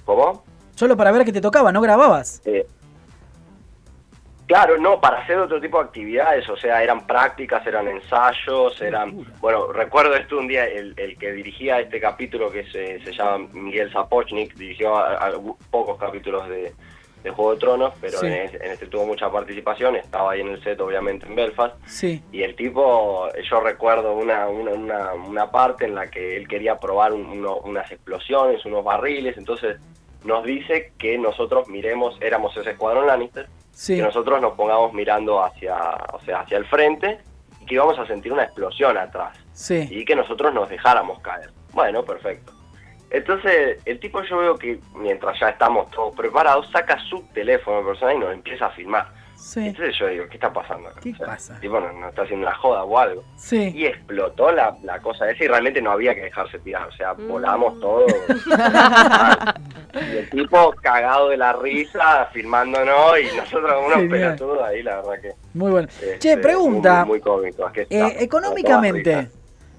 ¿Cómo? 0.06 0.44
Solo 0.76 0.96
para 0.98 1.12
ver 1.12 1.26
qué 1.26 1.32
te 1.34 1.42
tocaba, 1.42 1.72
no 1.72 1.82
grababas. 1.82 2.42
Eh, 2.46 2.68
claro, 4.48 4.78
no, 4.78 5.00
para 5.02 5.20
hacer 5.24 5.38
otro 5.40 5.60
tipo 5.60 5.80
de 5.80 5.86
actividades, 5.86 6.48
o 6.50 6.58
sea, 6.58 6.84
eran 6.84 7.08
prácticas, 7.08 7.66
eran 7.66 7.88
ensayos, 7.88 8.80
eran... 8.82 9.26
Bueno, 9.40 9.72
recuerdo 9.72 10.14
esto 10.16 10.38
un 10.38 10.48
día, 10.48 10.66
el, 10.68 10.94
el 10.98 11.18
que 11.18 11.32
dirigía 11.32 11.80
este 11.80 12.00
capítulo, 12.00 12.52
que 12.52 12.64
se, 12.70 13.04
se 13.04 13.12
llama 13.14 13.48
Miguel 13.54 13.92
Zapochnik, 13.92 14.54
dirigió 14.56 14.96
a- 14.98 15.14
a 15.28 15.32
pocos 15.72 15.98
capítulos 15.98 16.48
de, 16.50 16.74
de 17.26 17.32
Juego 17.32 17.54
de 17.56 17.60
Tronos, 17.60 17.94
pero 18.00 18.20
Sí. 18.20 18.28
en, 18.28 18.34
este, 18.34 18.64
en 18.66 18.72
este 18.72 18.86
tuvo 18.86 19.06
mucha 19.08 19.30
participación, 19.32 19.96
estaba 19.96 20.32
ahí 20.34 20.42
en 20.42 20.50
el 20.50 20.64
set, 20.64 20.80
obviamente, 20.80 21.26
en 21.26 21.36
Belfast, 21.36 21.76
Sí. 21.88 22.24
y 22.32 22.44
el 22.44 22.56
tipo, 22.56 23.28
yo 23.50 23.60
recuerdo 23.60 24.14
una, 24.14 24.48
una, 24.48 24.72
una, 24.72 25.14
una 25.14 25.52
parte 25.52 25.86
en 25.86 25.96
la 25.96 26.08
que 26.08 26.38
él 26.38 26.48
quería 26.48 26.80
probar 26.80 27.14
un- 27.14 27.26
uno- 27.26 27.58
unas 27.58 27.92
explosiones, 27.92 28.64
unos 28.66 28.84
barriles, 28.84 29.38
entonces 29.38 29.78
nos 30.24 30.44
dice 30.46 30.94
que 31.00 31.18
nosotros 31.18 31.68
miremos, 31.68 32.16
éramos 32.22 32.56
ese 32.58 32.72
escuadrón 32.72 33.08
Lannister, 33.08 33.48
Sí. 33.72 33.96
que 33.98 34.04
nosotros 34.04 34.40
nos 34.40 34.54
pongamos 34.54 34.94
mirando 34.94 35.44
hacia, 35.44 35.76
o 36.14 36.20
sea, 36.22 36.42
hacia 36.42 36.58
el 36.58 36.66
frente 36.66 37.20
y 37.60 37.66
que 37.66 37.74
íbamos 37.76 37.98
a 37.98 38.06
sentir 38.06 38.32
una 38.32 38.44
explosión 38.44 38.98
atrás 38.98 39.36
Sí. 39.54 39.88
y 39.90 40.06
que 40.06 40.16
nosotros 40.16 40.54
nos 40.54 40.70
dejáramos 40.70 41.20
caer. 41.22 41.50
Bueno, 41.74 42.04
perfecto. 42.04 42.54
Entonces, 43.10 43.80
el 43.86 44.00
tipo 44.00 44.22
yo 44.24 44.38
veo 44.38 44.56
que 44.58 44.80
mientras 44.96 45.40
ya 45.40 45.50
estamos 45.50 45.90
todos 45.92 46.16
preparados, 46.16 46.70
saca 46.72 46.98
su 47.10 47.22
teléfono 47.34 47.86
personal 47.86 48.16
y 48.16 48.20
nos 48.20 48.34
empieza 48.34 48.66
a 48.68 48.72
filmar. 48.72 49.08
Sí. 49.36 49.68
Entonces 49.68 49.96
yo 50.00 50.08
digo, 50.08 50.26
¿qué 50.28 50.36
está 50.36 50.52
pasando? 50.52 50.90
acá? 50.90 51.02
¿Qué 51.02 51.12
O 51.12 51.16
sea, 51.18 51.26
pasa? 51.28 51.54
el 51.56 51.60
tipo 51.60 51.80
no, 51.80 51.92
no 51.94 52.10
está 52.10 52.24
haciendo 52.24 52.48
una 52.48 52.56
joda 52.56 52.84
o 52.84 52.98
algo. 52.98 53.24
Sí. 53.38 53.72
Y 53.76 53.86
explotó 53.86 54.52
la, 54.52 54.76
la 54.84 55.00
cosa 55.00 55.30
esa 55.30 55.44
y 55.44 55.48
realmente 55.48 55.82
no 55.82 55.92
había 55.92 56.16
que 56.16 56.22
dejarse 56.22 56.58
tirar. 56.60 56.88
O 56.88 56.92
sea, 56.94 57.14
Mm. 57.14 57.28
volamos 57.28 57.80
todo. 57.80 58.06
y 59.94 60.18
el 60.18 60.30
tipo 60.30 60.74
cagado 60.82 61.30
de 61.30 61.38
la 61.38 61.54
risa, 61.54 62.28
filmándonos 62.34 63.20
y 63.20 63.36
nosotros 63.36 63.72
unos 63.86 63.98
Genial. 64.00 64.10
pelotudos 64.36 64.64
ahí, 64.64 64.84
la 64.84 64.96
verdad 64.98 65.22
que... 65.22 65.32
Muy 65.54 65.72
bueno. 65.72 65.88
este, 65.90 66.20
Che, 66.20 66.38
pregunta. 66.38 67.06
Muy, 67.06 67.20
muy 67.20 67.22
cómico. 67.22 67.68
es 67.68 67.74
que 67.74 67.82
Eh, 67.90 68.18
económicamente, 68.20 69.30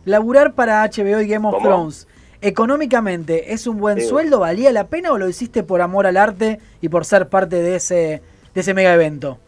laburar 0.05 0.55
para 0.55 0.83
HBO 0.85 1.21
y 1.21 1.29
Game 1.29 1.47
of 1.49 1.55
¿Cómo? 1.55 1.67
Thrones, 1.67 2.09
económicamente, 2.41 3.53
¿es 3.53 3.67
un 3.67 3.79
buen 3.79 4.01
Sí. 4.01 4.07
sueldo? 4.09 4.41
¿Valía 4.41 4.73
la 4.73 4.89
pena 4.89 5.13
o 5.13 5.19
lo 5.19 5.29
hiciste 5.29 5.63
por 5.63 5.81
amor 5.83 6.07
al 6.07 6.17
arte 6.17 6.59
y 6.81 6.89
por 6.89 7.05
ser 7.05 7.29
parte 7.29 7.57
de 7.63 7.77
ese, 7.77 8.23
de 8.55 8.61
ese 8.61 8.75
mega 8.75 8.93
evento? 8.95 9.39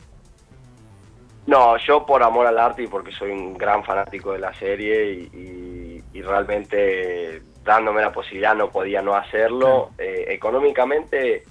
No, 1.47 1.79
yo 1.79 2.05
por 2.05 2.23
amor 2.23 2.47
al 2.47 2.59
arte 2.59 2.83
y 2.83 2.87
porque 2.89 3.11
soy 3.13 3.31
un 3.31 3.55
gran 3.57 3.83
fanático 3.83 4.33
de 4.33 4.39
la 4.39 4.53
serie 4.55 5.13
y, 5.13 5.19
y- 5.37 6.05
y 6.19 6.23
realmente 6.23 7.41
dándome 7.65 8.01
la 8.03 8.13
posibilidad 8.13 8.55
no 8.55 8.71
podía 8.71 9.01
no 9.03 9.15
hacerlo. 9.15 9.91
Eh, 9.99 10.27
económicamente 10.29 11.45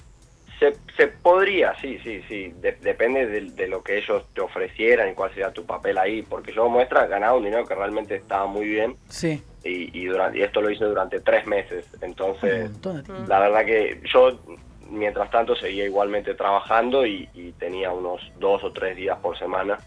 se, 0.60 0.76
se 0.96 1.08
podría, 1.08 1.74
sí, 1.82 2.00
sí, 2.04 2.22
sí. 2.28 2.54
De- 2.60 2.74
depende 2.82 3.26
de, 3.28 3.42
de 3.52 3.68
lo 3.68 3.82
que 3.84 3.98
ellos 3.98 4.24
te 4.34 4.42
ofrecieran 4.42 5.10
y 5.10 5.14
cuál 5.14 5.30
sería 5.32 5.52
tu 5.52 5.66
papel 5.66 5.98
ahí. 5.98 6.22
Porque 6.22 6.54
yo 6.54 6.70
muestra 6.70 7.08
ganaba 7.08 7.36
un 7.38 7.44
dinero 7.46 7.66
que 7.66 7.74
realmente 7.76 8.16
estaba 8.16 8.46
muy 8.46 8.68
bien 8.68 8.96
Sí. 9.10 9.42
Y, 9.70 9.90
y, 9.94 10.06
durante, 10.06 10.38
y 10.40 10.42
esto 10.44 10.62
lo 10.62 10.70
hice 10.70 10.86
durante 10.86 11.20
tres 11.20 11.46
meses. 11.48 11.86
Entonces, 12.02 12.72
la 13.28 13.40
verdad 13.40 13.66
que 13.66 14.02
yo 14.12 14.40
mientras 14.90 15.30
tanto 15.32 15.56
seguía 15.56 15.86
igualmente 15.86 16.34
trabajando 16.34 17.06
y, 17.06 17.28
y 17.34 17.52
tenía 17.54 17.92
unos 17.92 18.22
dos 18.40 18.64
o 18.64 18.72
tres 18.72 18.96
días 18.96 19.18
por 19.20 19.38
semana 19.38 19.78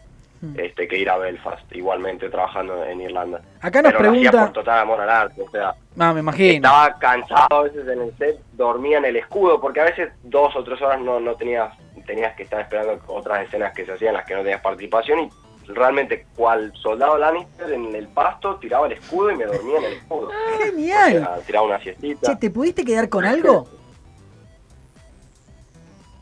Hmm. 0.42 0.58
este 0.58 0.88
que 0.88 0.96
ir 0.96 1.10
a 1.10 1.18
Belfast, 1.18 1.70
igualmente 1.76 2.30
trabajando 2.30 2.82
en 2.86 3.02
Irlanda. 3.02 3.42
Acá 3.60 3.82
nos 3.82 3.92
Pero 3.92 4.04
lo 4.04 4.10
hacía 4.12 4.30
pregunta. 4.30 4.46
por 4.46 4.52
total 4.64 4.78
amor 4.78 4.98
al 5.02 5.10
arte, 5.10 5.42
o 5.42 5.50
sea, 5.50 5.74
Ah, 5.98 6.14
me 6.14 6.20
imagino. 6.20 6.54
estaba 6.66 6.98
cansado 6.98 7.46
a 7.58 7.62
veces 7.64 7.86
en 7.86 8.00
el 8.00 8.16
set, 8.16 8.38
dormía 8.54 8.96
en 8.96 9.04
el 9.04 9.16
escudo, 9.16 9.60
porque 9.60 9.80
a 9.80 9.84
veces 9.84 10.08
dos 10.22 10.56
o 10.56 10.64
tres 10.64 10.80
horas 10.80 10.98
no, 11.02 11.20
no 11.20 11.34
tenías, 11.34 11.76
tenías 12.06 12.34
que 12.36 12.44
estar 12.44 12.58
esperando 12.62 12.98
otras 13.08 13.46
escenas 13.46 13.74
que 13.74 13.84
se 13.84 13.92
hacían, 13.92 14.14
las 14.14 14.24
que 14.24 14.32
no 14.34 14.40
tenías 14.40 14.62
participación, 14.62 15.20
y 15.20 15.30
realmente 15.74 16.26
cual 16.36 16.72
soldado 16.82 17.16
Lannister 17.18 17.72
en 17.72 17.94
el 17.94 18.08
pasto 18.08 18.56
tiraba 18.56 18.86
el 18.86 18.92
escudo 18.92 19.30
y 19.30 19.36
me 19.36 19.44
dormía 19.44 19.78
en 19.78 19.84
el 19.84 19.92
escudo. 19.94 20.30
Genial. 20.58 21.12
sea, 21.12 21.36
tiraba 21.46 21.66
una 21.66 21.80
siestita. 21.80 22.32
Che, 22.32 22.36
¿te 22.36 22.50
pudiste 22.50 22.84
quedar 22.84 23.08
con 23.08 23.24
algo? 23.24 23.68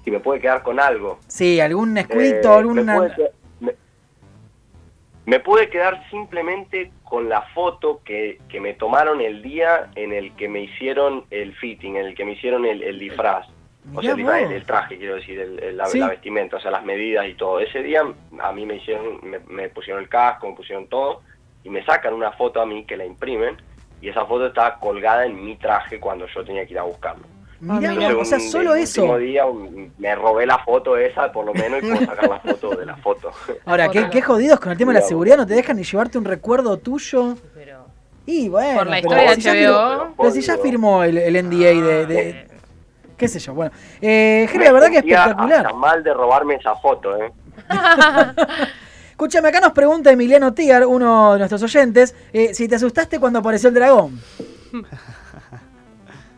Si 0.04 0.10
me 0.10 0.20
puede 0.20 0.40
quedar 0.40 0.62
con 0.62 0.80
algo. 0.80 1.18
Sí, 1.26 1.60
algún 1.60 1.96
Eh, 1.98 2.00
escuito, 2.02 2.48
me, 2.48 2.54
alguna. 2.56 3.14
me- 3.60 3.74
me 5.26 5.40
pude 5.40 5.68
quedar 5.68 6.08
simplemente 6.10 6.90
con 7.04 7.28
la 7.28 7.42
foto 7.54 8.00
que, 8.04 8.38
que 8.48 8.60
me 8.60 8.72
tomaron 8.74 9.20
el 9.20 9.42
día 9.42 9.90
en 9.94 10.12
el 10.12 10.34
que 10.36 10.48
me 10.48 10.60
hicieron 10.60 11.24
el 11.30 11.54
fitting, 11.56 11.96
en 11.96 12.06
el 12.06 12.14
que 12.14 12.24
me 12.24 12.32
hicieron 12.32 12.64
el, 12.64 12.82
el 12.82 12.98
disfraz. 12.98 13.46
O 13.94 14.02
sea, 14.02 14.12
el, 14.12 14.52
el 14.52 14.64
traje, 14.64 14.98
quiero 14.98 15.14
decir, 15.16 15.38
el- 15.40 15.58
el- 15.62 15.76
la, 15.76 15.86
Sí. 15.86 15.98
la 15.98 16.08
vestimenta, 16.08 16.56
o 16.56 16.60
sea, 16.60 16.70
las 16.70 16.84
medidas 16.84 17.26
y 17.28 17.34
todo. 17.34 17.60
Ese 17.60 17.82
día 17.82 18.02
a 18.40 18.52
mí 18.52 18.66
me 18.66 18.76
hicieron, 18.76 19.18
me, 19.22 19.38
me 19.48 19.68
pusieron 19.68 20.02
el 20.02 20.08
casco, 20.08 20.48
me 20.48 20.54
pusieron 20.54 20.86
todo, 20.88 21.22
y 21.64 21.70
me 21.70 21.84
sacan 21.84 22.14
una 22.14 22.32
foto 22.32 22.60
a 22.60 22.66
mí 22.66 22.84
que 22.84 22.96
la 22.96 23.04
imprimen, 23.04 23.56
y 24.00 24.08
esa 24.08 24.24
foto 24.26 24.46
estaba 24.46 24.78
colgada 24.78 25.26
en 25.26 25.44
mi 25.44 25.56
traje 25.56 25.98
cuando 25.98 26.26
yo 26.26 26.44
tenía 26.44 26.64
que 26.66 26.72
ir 26.72 26.78
a 26.78 26.82
buscarlo. 26.84 27.24
Mirá, 27.60 27.92
mira, 27.92 28.12
vos, 28.14 28.22
o 28.22 28.24
sea, 28.24 28.38
un- 28.38 28.44
solo 28.50 28.74
el 28.76 28.82
eso. 28.84 29.02
último 29.02 29.18
día 29.18 29.44
un- 29.46 29.92
me 29.98 30.14
robé 30.14 30.46
la 30.46 30.58
foto 30.58 30.96
esa, 30.96 31.32
por 31.32 31.44
lo 31.44 31.52
menos, 31.54 31.82
y 31.82 31.86
puedo 31.90 32.06
sacar 32.06 32.28
la 32.30 32.38
foto 32.40 32.70
de 32.76 32.86
la 32.86 32.96
foto. 32.98 33.32
Ahora, 33.66 33.88
¿qué, 33.88 34.08
qué 34.10 34.22
jodidos 34.22 34.60
con 34.60 34.70
el 34.70 34.78
tema 34.78 34.92
de 34.92 35.00
la 35.00 35.04
seguridad, 35.06 35.36
no 35.36 35.46
te 35.46 35.54
dejan 35.54 35.76
ni 35.76 35.82
llevarte 35.82 36.18
un 36.18 36.24
recuerdo 36.24 36.76
tuyo. 36.78 37.34
Pero 37.54 37.86
Y 38.26 38.48
bueno, 38.48 38.78
por 38.78 38.86
la 38.86 38.96
pero 39.00 39.08
historia 39.08 39.30
de 39.30 39.34
si 39.36 39.40
ya 39.42 39.52
firmó- 39.54 40.14
pero 40.16 40.30
si 40.30 40.40
ya 40.42 40.58
firmó 40.58 41.02
el, 41.02 41.18
el 41.18 41.34
NDA 41.36 41.82
de, 41.82 42.06
de- 42.06 42.46
Ah, 42.47 42.47
qué 43.18 43.28
sé 43.28 43.38
yo, 43.40 43.52
bueno. 43.52 43.72
Eh, 44.00 44.46
Jere, 44.50 44.64
la 44.66 44.72
verdad 44.72 44.88
que 44.88 44.94
sentía 44.98 45.22
espectacular. 45.22 45.66
hasta 45.66 45.76
mal 45.76 46.02
de 46.02 46.14
robarme 46.14 46.54
esa 46.54 46.74
foto, 46.76 47.16
¿eh? 47.16 47.30
Escúchame, 49.10 49.48
acá 49.48 49.60
nos 49.60 49.72
pregunta 49.72 50.12
Emiliano 50.12 50.54
Tigar, 50.54 50.86
uno 50.86 51.32
de 51.32 51.40
nuestros 51.40 51.62
oyentes, 51.64 52.14
eh, 52.32 52.54
si 52.54 52.68
te 52.68 52.76
asustaste 52.76 53.18
cuando 53.18 53.40
apareció 53.40 53.68
el 53.68 53.74
dragón. 53.74 54.20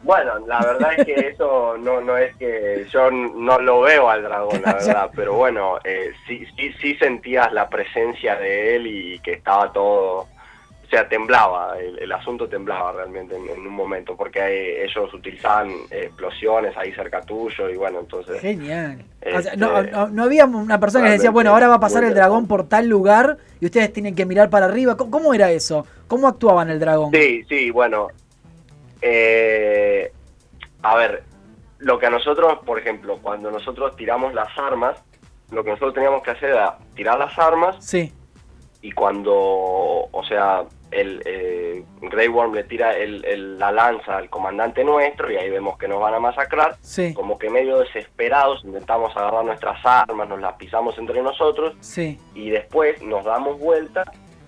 Bueno, 0.02 0.38
la 0.46 0.60
verdad 0.60 0.94
es 0.96 1.04
que 1.04 1.28
eso 1.28 1.76
no, 1.78 2.00
no 2.00 2.16
es 2.16 2.34
que 2.36 2.86
yo 2.90 3.10
no 3.10 3.58
lo 3.58 3.82
veo 3.82 4.08
al 4.08 4.22
dragón, 4.22 4.62
la 4.64 4.72
verdad, 4.80 5.10
pero 5.14 5.34
bueno, 5.34 5.78
eh, 5.84 6.12
sí, 6.26 6.44
sí, 6.56 6.72
sí 6.80 6.94
sentías 6.96 7.52
la 7.52 7.68
presencia 7.68 8.34
de 8.36 8.76
él 8.76 8.86
y 8.86 9.18
que 9.18 9.34
estaba 9.34 9.70
todo, 9.72 10.26
o 10.90 10.92
sea, 10.92 11.08
temblaba, 11.08 11.78
el, 11.78 12.00
el 12.00 12.10
asunto 12.10 12.48
temblaba 12.48 12.90
realmente 12.90 13.36
en, 13.36 13.48
en 13.48 13.60
un 13.60 13.72
momento, 13.72 14.16
porque 14.16 14.82
ellos 14.84 15.14
utilizaban 15.14 15.70
eh, 15.88 16.06
explosiones 16.06 16.76
ahí 16.76 16.92
cerca 16.92 17.20
tuyo 17.20 17.70
y 17.70 17.76
bueno, 17.76 18.00
entonces... 18.00 18.40
Genial. 18.40 19.04
Este, 19.20 19.38
O 19.38 19.42
sea, 19.42 19.54
no, 19.56 19.82
no- 19.84 20.08
no 20.08 20.24
había 20.24 20.46
una 20.46 20.80
persona 20.80 21.06
que 21.06 21.12
decía, 21.12 21.30
bueno, 21.30 21.50
ahora 21.52 21.68
va 21.68 21.76
a 21.76 21.80
pasar 21.80 22.02
el 22.02 22.12
dragón 22.12 22.48
por 22.48 22.68
tal 22.68 22.88
lugar 22.88 23.36
y 23.60 23.66
ustedes 23.66 23.92
tienen 23.92 24.16
que 24.16 24.26
mirar 24.26 24.50
para 24.50 24.66
arriba. 24.66 24.96
¿Cómo, 24.96 25.12
cómo 25.12 25.32
era 25.32 25.52
eso? 25.52 25.86
¿Cómo 26.08 26.26
actuaban 26.26 26.70
el 26.70 26.80
dragón? 26.80 27.12
Sí, 27.12 27.44
sí, 27.48 27.70
bueno. 27.70 28.08
Eh, 29.00 30.12
a 30.82 30.96
ver, 30.96 31.22
lo 31.78 31.98
que 31.98 32.06
a 32.06 32.10
nosotros, 32.10 32.58
por 32.66 32.78
ejemplo, 32.78 33.18
cuando 33.22 33.50
nosotros 33.50 33.94
tiramos 33.96 34.34
las 34.34 34.48
armas, 34.58 34.98
lo 35.50 35.62
que 35.62 35.70
nosotros 35.70 35.94
teníamos 35.94 36.22
que 36.22 36.32
hacer 36.32 36.50
era 36.50 36.78
tirar 36.94 37.18
las 37.18 37.38
armas 37.38 37.76
Sí, 37.80 38.12
y 38.82 38.92
cuando, 38.92 39.32
o 39.34 40.24
sea, 40.28 40.64
el 40.90 41.22
eh, 41.24 41.84
Grey 42.02 42.28
Worm 42.28 42.54
le 42.54 42.64
tira 42.64 42.96
el- 42.96 43.24
el- 43.24 43.58
la 43.58 43.70
lanza 43.72 44.16
al 44.16 44.28
comandante 44.28 44.82
nuestro 44.84 45.30
y 45.30 45.36
ahí 45.36 45.48
vemos 45.50 45.78
que 45.78 45.86
nos 45.88 46.00
van 46.00 46.14
a 46.14 46.20
masacrar, 46.20 46.76
sí, 46.80 47.14
como 47.14 47.38
que 47.38 47.48
medio 47.50 47.78
desesperados 47.78 48.64
intentamos 48.64 49.16
agarrar 49.16 49.44
nuestras 49.44 49.78
armas, 49.84 50.28
nos 50.28 50.40
las 50.40 50.54
pisamos 50.54 50.96
entre 50.98 51.22
nosotros. 51.22 51.74
Sí. 51.80 52.18
y 52.34 52.50
después 52.50 53.00
nos 53.02 53.24
damos 53.24 53.58
vuelta, 53.58 54.04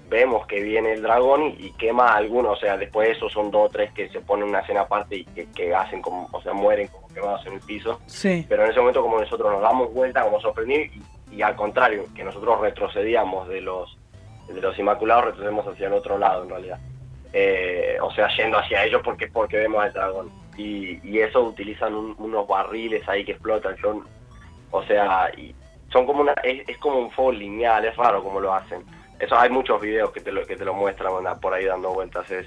vemos 0.08 0.46
que 0.46 0.60
viene 0.60 0.92
el 0.92 1.02
dragón 1.02 1.42
y, 1.44 1.66
y 1.66 1.72
quema 1.72 2.08
a 2.12 2.16
algunos, 2.16 2.58
o 2.58 2.60
sea, 2.60 2.76
después 2.76 3.08
de 3.08 3.14
eso 3.14 3.30
son 3.30 3.50
dos 3.50 3.68
o 3.68 3.70
tres 3.70 3.92
que 3.92 4.08
se 4.10 4.20
ponen 4.20 4.48
una 4.48 4.60
escena 4.60 4.82
aparte 4.82 5.16
y 5.16 5.24
que, 5.24 5.46
que 5.52 5.74
hacen 5.74 6.02
como, 6.02 6.28
o 6.32 6.42
sea, 6.42 6.52
mueren 6.52 6.88
como 6.88 7.08
quemados 7.08 7.46
en 7.46 7.54
el 7.54 7.60
piso, 7.60 8.00
Sí, 8.06 8.44
pero 8.48 8.64
en 8.64 8.70
ese 8.70 8.80
momento 8.80 9.00
como 9.02 9.18
nosotros 9.18 9.50
nos 9.52 9.62
damos 9.62 9.92
vuelta, 9.94 10.22
como 10.24 10.40
sorprendidos, 10.40 10.88
y, 11.30 11.36
y 11.36 11.42
al 11.42 11.56
contrario, 11.56 12.04
que 12.14 12.24
nosotros 12.24 12.60
retrocedíamos 12.60 13.48
de 13.48 13.60
los, 13.62 13.98
de 14.48 14.60
los 14.60 14.78
Inmaculados, 14.78 15.24
retrocedemos 15.26 15.66
hacia 15.66 15.86
el 15.86 15.92
otro 15.94 16.18
lado 16.18 16.42
en 16.44 16.50
realidad. 16.50 16.78
Eh, 17.32 17.96
o 18.02 18.10
sea, 18.12 18.28
yendo 18.36 18.58
hacia 18.58 18.84
ellos 18.84 19.00
porque 19.04 19.28
porque 19.28 19.56
vemos 19.56 19.82
al 19.82 19.92
dragón. 19.92 20.30
Y, 20.56 20.98
y 21.08 21.20
eso 21.20 21.40
utilizan 21.42 21.94
un- 21.94 22.14
unos 22.18 22.46
barriles 22.46 23.08
ahí 23.08 23.24
que 23.24 23.32
explotan. 23.32 23.76
Son, 23.78 24.04
o 24.70 24.82
sea, 24.84 25.30
y 25.36 25.54
son 25.90 26.04
como 26.06 26.20
una, 26.20 26.32
es, 26.42 26.76
como 26.78 26.98
un 26.98 27.10
fuego 27.10 27.32
lineal, 27.32 27.84
es 27.86 27.96
raro 27.96 28.22
como 28.22 28.38
lo 28.40 28.52
hacen. 28.52 28.84
Eso 29.18 29.38
hay 29.38 29.48
muchos 29.50 29.80
videos 29.80 30.10
que 30.10 30.20
te 30.20 30.32
lo, 30.32 30.44
que 30.46 30.56
te 30.56 30.64
lo 30.64 30.74
muestran 30.74 31.12
por 31.40 31.54
ahí 31.54 31.64
dando 31.64 31.92
vueltas, 31.92 32.30
es, 32.30 32.46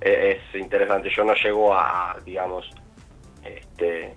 es, 0.00 0.38
es 0.52 0.54
interesante. 0.54 1.10
Yo 1.10 1.24
no 1.24 1.34
llego 1.34 1.74
a, 1.74 2.16
digamos, 2.24 2.70
este, 3.44 4.14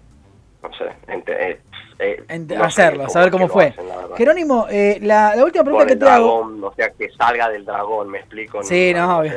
no 0.64 0.70
sé, 0.78 0.86
ente- 1.08 1.52
eh, 1.52 1.60
eh, 2.00 2.24
no 2.40 2.48
sé 2.48 2.82
hacerlo, 2.82 3.10
saber 3.10 3.32
cómo 3.32 3.48
fue. 3.48 3.68
hacen, 3.68 3.88
la 3.88 3.98
verdad. 3.98 4.16
Jerónimo, 4.18 4.68
eh, 4.70 5.00
la, 5.02 5.36
la 5.36 5.44
última 5.44 5.64
pregunta 5.64 5.84
Con 5.84 5.88
que 5.88 5.94
el 5.94 6.00
te 6.00 6.10
hago. 6.10 6.68
o 6.68 6.74
sea, 6.76 6.90
que 6.92 7.10
salga 7.12 7.50
del 7.50 7.66
dragón, 7.66 8.10
me 8.10 8.20
explico. 8.20 8.62
Sí, 8.64 8.94
no, 8.96 9.20
obvio. 9.20 9.34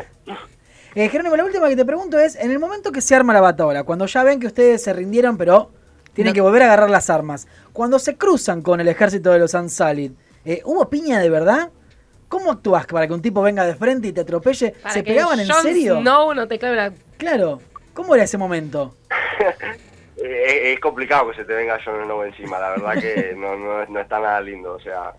Eh, 0.95 1.09
Jerónimo, 1.09 1.37
la 1.37 1.45
última 1.45 1.69
que 1.69 1.77
te 1.77 1.85
pregunto 1.85 2.19
es, 2.19 2.35
en 2.37 2.50
el 2.50 2.59
momento 2.59 2.91
que 2.91 3.00
se 3.00 3.15
arma 3.15 3.33
la 3.33 3.41
bataola, 3.41 3.85
cuando 3.85 4.07
ya 4.07 4.25
ven 4.25 4.41
que 4.41 4.49
ustedes 4.49 4.83
se 4.83 4.93
rindieron, 4.93 5.37
pero 5.39 5.71
tienen 6.15 6.33
No. 6.33 6.35
que 6.35 6.41
volver 6.41 6.62
a 6.62 6.65
agarrar 6.67 6.91
las 6.91 7.09
armas, 7.11 7.47
cuando 7.73 7.99
se 8.00 8.17
cruzan 8.17 8.61
con 8.62 8.81
el 8.81 8.89
ejército 8.89 9.31
de 9.31 9.39
los 9.39 9.55
eh, 9.55 10.62
¿hubo 10.65 10.91
piña 10.91 11.21
de 11.21 11.31
verdad? 11.31 11.71
¿Cómo 12.29 12.50
actúas 12.50 12.87
para 12.87 13.07
que 13.07 13.12
un 13.12 13.23
tipo 13.23 13.41
venga 13.43 13.65
de 13.65 13.75
frente 13.75 14.09
y 14.09 14.12
te 14.12 14.23
atropelle? 14.23 14.73
para 14.83 14.95
¿Se 14.95 15.05
que 15.05 15.12
pegaban 15.12 15.39
en 15.41 15.47
serio? 15.47 16.00
Snow 16.00 16.35
no 16.35 16.47
te 16.49 16.59
clave 16.59 16.77
la... 16.77 16.93
Claro. 17.19 17.61
¿Cómo 17.95 18.15
era 18.15 18.25
ese 18.25 18.39
momento? 18.39 18.95
Eh, 20.23 20.45
es, 20.47 20.75
es 20.75 20.81
complicado 20.81 21.31
que 21.31 21.37
se 21.37 21.45
te 21.45 21.55
venga 21.55 21.79
Jon 21.85 22.05
Snow 22.05 22.23
encima, 22.25 22.59
la 22.59 22.71
verdad 22.71 22.95
que 23.00 23.35
no, 23.37 23.57
no, 23.57 23.85
no 23.87 24.00
está 24.00 24.19
nada 24.21 24.41
lindo, 24.41 24.75
o 24.75 24.81
sea, 24.81 25.12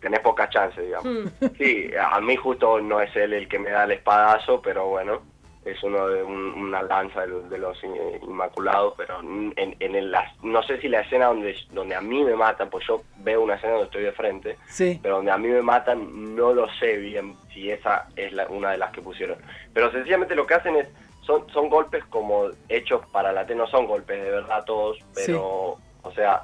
tenés 0.00 0.20
poca 0.20 0.48
chance, 0.48 0.80
digamos. 0.80 1.06
Hmm. 1.40 1.46
Sí, 1.58 1.90
a 1.98 2.20
mí 2.20 2.36
justo 2.36 2.80
no 2.80 3.00
es 3.00 3.14
él 3.16 3.32
el 3.32 3.48
que 3.48 3.58
me 3.58 3.70
da 3.70 3.84
el 3.84 3.92
espadazo, 3.92 4.60
pero 4.62 4.86
bueno, 4.86 5.22
es 5.64 5.82
uno 5.82 6.06
de 6.06 6.22
un- 6.22 6.52
una 6.54 6.80
lanza 6.82 7.22
de, 7.22 7.26
los- 7.26 7.50
de 7.50 7.58
los 7.58 7.76
Inmaculados, 8.22 8.94
pero 8.96 9.18
en, 9.20 9.52
en 9.56 9.94
el, 9.96 10.14
no 10.42 10.62
sé 10.62 10.80
si 10.80 10.86
la 10.88 11.00
escena 11.00 11.26
donde, 11.26 11.56
donde 11.72 11.94
a 11.96 12.00
mí 12.00 12.22
me 12.22 12.36
matan, 12.36 12.70
pues 12.70 12.86
yo 12.86 13.02
veo 13.18 13.42
una 13.42 13.54
escena 13.56 13.72
donde 13.72 13.86
estoy 13.86 14.02
de 14.04 14.12
frente, 14.12 14.56
Sí. 14.68 15.00
pero 15.02 15.16
donde 15.16 15.32
a 15.32 15.38
mí 15.38 15.48
me 15.48 15.62
matan 15.62 16.34
no 16.36 16.52
lo 16.52 16.68
sé 16.74 16.96
bien 16.98 17.34
si 17.52 17.70
esa 17.70 18.06
es 18.14 18.32
la- 18.32 18.46
una 18.46 18.70
de 18.70 18.78
las 18.78 18.92
que 18.92 19.02
pusieron. 19.02 19.38
Pero 19.74 19.90
sencillamente 19.90 20.36
lo 20.36 20.46
que 20.46 20.54
hacen 20.54 20.76
es, 20.76 20.86
son, 21.26 21.48
son 21.50 21.68
golpes 21.68 22.04
como 22.06 22.44
hechos 22.68 23.04
para 23.12 23.32
la 23.32 23.44
T, 23.46 23.54
no 23.54 23.66
son 23.66 23.86
golpes 23.86 24.22
de 24.22 24.30
verdad 24.30 24.64
todos, 24.64 24.98
pero, 25.14 25.76
o 26.02 26.12
sea... 26.14 26.42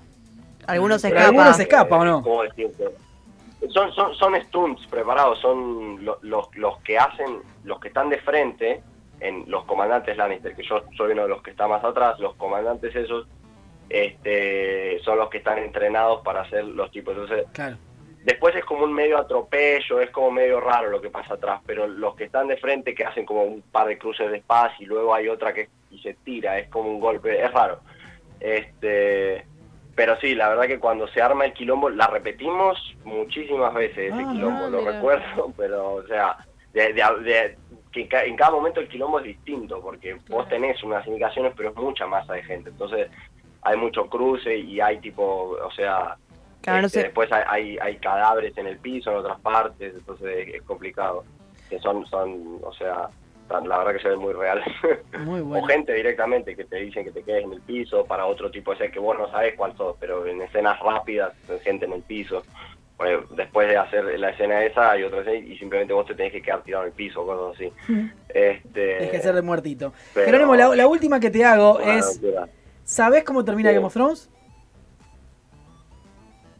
Algunos 0.66 1.00
se 1.00 1.08
escapan. 1.08 1.28
algunos 1.30 1.56
se 1.56 1.62
escapa, 1.62 1.96
¿o 1.98 2.04
no? 2.04 2.22
¿Cómo 2.22 2.42
decirte? 2.42 2.84
Son, 3.70 3.92
son, 3.92 4.14
son 4.16 4.34
stunts 4.42 4.86
preparados, 4.88 5.38
son 5.40 6.04
lo- 6.04 6.18
los, 6.22 6.54
los 6.56 6.78
que 6.82 6.98
hacen, 6.98 7.42
los 7.64 7.78
que 7.80 7.88
están 7.88 8.08
de 8.10 8.18
frente, 8.18 8.82
en 9.20 9.44
los 9.48 9.64
comandantes 9.66 10.16
Lannister, 10.16 10.54
que 10.56 10.64
yo 10.64 10.82
soy 10.96 11.12
uno 11.12 11.22
de 11.22 11.28
los 11.28 11.42
que 11.42 11.52
está 11.52 11.68
más 11.68 11.84
atrás, 11.84 12.18
los 12.18 12.34
comandantes 12.34 12.94
esos 12.96 13.26
este, 13.88 14.98
son 15.04 15.18
los 15.18 15.28
que 15.30 15.38
están 15.38 15.58
entrenados 15.58 16.22
para 16.22 16.42
hacer 16.42 16.64
los 16.64 16.90
tipos. 16.90 17.14
Entonces, 17.14 17.46
Claro. 17.52 17.76
Después 18.24 18.54
es 18.56 18.64
como 18.64 18.84
un 18.84 18.92
medio 18.92 19.18
atropello, 19.18 20.00
es 20.00 20.10
como 20.10 20.30
medio 20.30 20.60
raro 20.60 20.90
lo 20.90 21.00
que 21.00 21.10
pasa 21.10 21.34
atrás, 21.34 21.60
pero 21.66 21.86
los 21.86 22.14
que 22.14 22.24
están 22.24 22.48
de 22.48 22.56
frente 22.56 22.94
que 22.94 23.04
hacen 23.04 23.24
como 23.26 23.42
un 23.44 23.62
par 23.62 23.86
de 23.88 23.98
cruces 23.98 24.30
de 24.30 24.38
espacio 24.38 24.76
y 24.84 24.86
luego 24.88 25.14
hay 25.14 25.28
otra 25.28 25.52
que 25.52 25.68
y 25.90 25.98
se 26.00 26.14
tira, 26.14 26.58
es 26.58 26.68
como 26.68 26.88
un 26.90 27.00
golpe, 27.00 27.42
es 27.42 27.52
raro. 27.52 27.80
Este, 28.40 29.44
pero 29.94 30.16
sí, 30.20 30.34
la 30.34 30.48
verdad 30.48 30.66
que 30.66 30.78
cuando 30.80 31.06
se 31.08 31.20
arma 31.22 31.44
el 31.44 31.52
quilombo, 31.52 31.90
la 31.90 32.06
repetimos 32.06 32.78
muchísimas 33.04 33.72
veces 33.74 34.12
ese 34.12 34.22
Ah, 34.26 34.32
quilombo, 34.32 34.68
lo 34.68 34.78
mira. 34.80 34.92
recuerdo, 34.92 35.52
pero 35.56 35.94
o 35.94 36.06
sea, 36.06 36.36
de, 36.72 36.92
de- 36.92 37.22
de- 37.24 37.56
que 37.92 38.08
en 38.10 38.36
cada 38.36 38.52
momento 38.52 38.80
el 38.80 38.88
quilombo 38.88 39.18
es 39.18 39.26
distinto, 39.26 39.80
porque 39.82 40.16
vos 40.30 40.48
tenés 40.48 40.82
unas 40.82 41.06
indicaciones, 41.06 41.52
pero 41.56 41.68
es 41.70 41.76
mucha 41.76 42.06
masa 42.06 42.32
de 42.32 42.42
gente, 42.42 42.70
entonces 42.70 43.10
hay 43.60 43.76
mucho 43.76 44.06
cruce 44.08 44.56
y 44.56 44.80
hay 44.80 44.98
tipo, 44.98 45.50
o 45.62 45.70
sea, 45.72 46.16
Claro, 46.62 46.80
no 46.82 46.86
este, 46.86 47.00
sé. 47.00 47.04
después 47.06 47.28
hay, 47.32 47.76
hay, 47.78 47.96
cadáveres 47.96 48.56
en 48.56 48.66
el 48.68 48.78
piso, 48.78 49.10
en 49.10 49.16
otras 49.18 49.38
partes, 49.40 49.94
entonces 49.94 50.48
es, 50.54 50.62
complicado. 50.62 51.24
Que 51.68 51.78
son, 51.80 52.06
son, 52.06 52.58
o 52.62 52.72
sea, 52.72 53.08
la 53.50 53.78
verdad 53.78 53.92
que 53.94 54.00
se 54.00 54.08
ve 54.08 54.16
muy 54.16 54.32
real. 54.32 54.62
Muy 55.20 55.40
O 55.42 55.44
bueno. 55.44 55.66
gente 55.66 55.92
directamente 55.92 56.54
que 56.56 56.64
te 56.64 56.76
dicen 56.76 57.04
que 57.04 57.10
te 57.10 57.22
quedes 57.22 57.44
en 57.44 57.52
el 57.52 57.60
piso 57.62 58.04
para 58.04 58.26
otro 58.26 58.50
tipo 58.50 58.70
de 58.72 58.78
ser 58.78 58.90
que 58.92 58.98
vos 58.98 59.16
no 59.18 59.30
sabes 59.30 59.54
cuál 59.56 59.76
sos, 59.76 59.96
pero 60.00 60.26
en 60.26 60.40
escenas 60.42 60.78
rápidas, 60.80 61.32
gente 61.62 61.84
en 61.86 61.92
el 61.94 62.02
piso. 62.02 62.42
Pues, 62.96 63.18
después 63.34 63.68
de 63.68 63.76
hacer 63.76 64.04
la 64.20 64.30
escena 64.30 64.62
esa 64.64 64.92
hay 64.92 65.02
otra 65.02 65.20
escena 65.20 65.38
y 65.38 65.58
simplemente 65.58 65.92
vos 65.92 66.06
te 66.06 66.14
tenés 66.14 66.30
que 66.30 66.40
quedar 66.42 66.62
tirado 66.62 66.84
en 66.84 66.90
el 66.90 66.94
piso, 66.94 67.26
cosas 67.26 67.56
así. 67.56 67.72
Este, 68.28 68.96
Tienes 68.98 69.10
que 69.10 69.20
ser 69.20 69.34
de 69.34 69.42
muertito. 69.42 69.92
pero- 70.14 70.26
Jerónimo, 70.26 70.54
la, 70.54 70.74
la 70.76 70.86
última 70.86 71.18
que 71.20 71.30
te 71.30 71.44
hago 71.44 71.80
es, 71.80 72.20
locura. 72.22 72.48
¿sabés 72.84 73.24
cómo 73.24 73.44
termina 73.44 73.70
Sí. 73.70 73.74
Game 73.74 73.86
of 73.86 73.92
Thrones? 73.92 74.30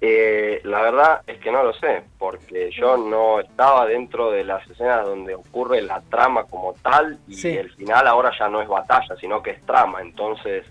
Eh, 0.05 0.61
la 0.65 0.81
verdad 0.83 1.21
es 1.29 1.39
que 1.39 1.53
no 1.53 1.63
lo 1.63 1.73
sé, 1.75 2.03
porque 2.19 2.73
yo 2.77 2.97
no 2.97 3.39
estaba 3.39 3.87
dentro 3.87 4.33
de 4.33 4.43
las 4.43 4.69
escenas 4.69 5.05
donde 5.07 5.37
ocurre 5.37 5.81
la 5.81 6.01
trama 6.11 6.43
como 6.43 6.73
tal 6.83 7.21
y 7.29 7.35
Sí. 7.37 7.57
el 7.57 7.71
final 7.73 8.09
ahora 8.09 8.33
ya 8.37 8.49
no 8.49 8.61
es 8.61 8.67
batalla, 8.67 9.15
sino 9.21 9.41
que 9.41 9.51
es 9.51 9.65
trama. 9.65 10.01
Entonces, 10.03 10.67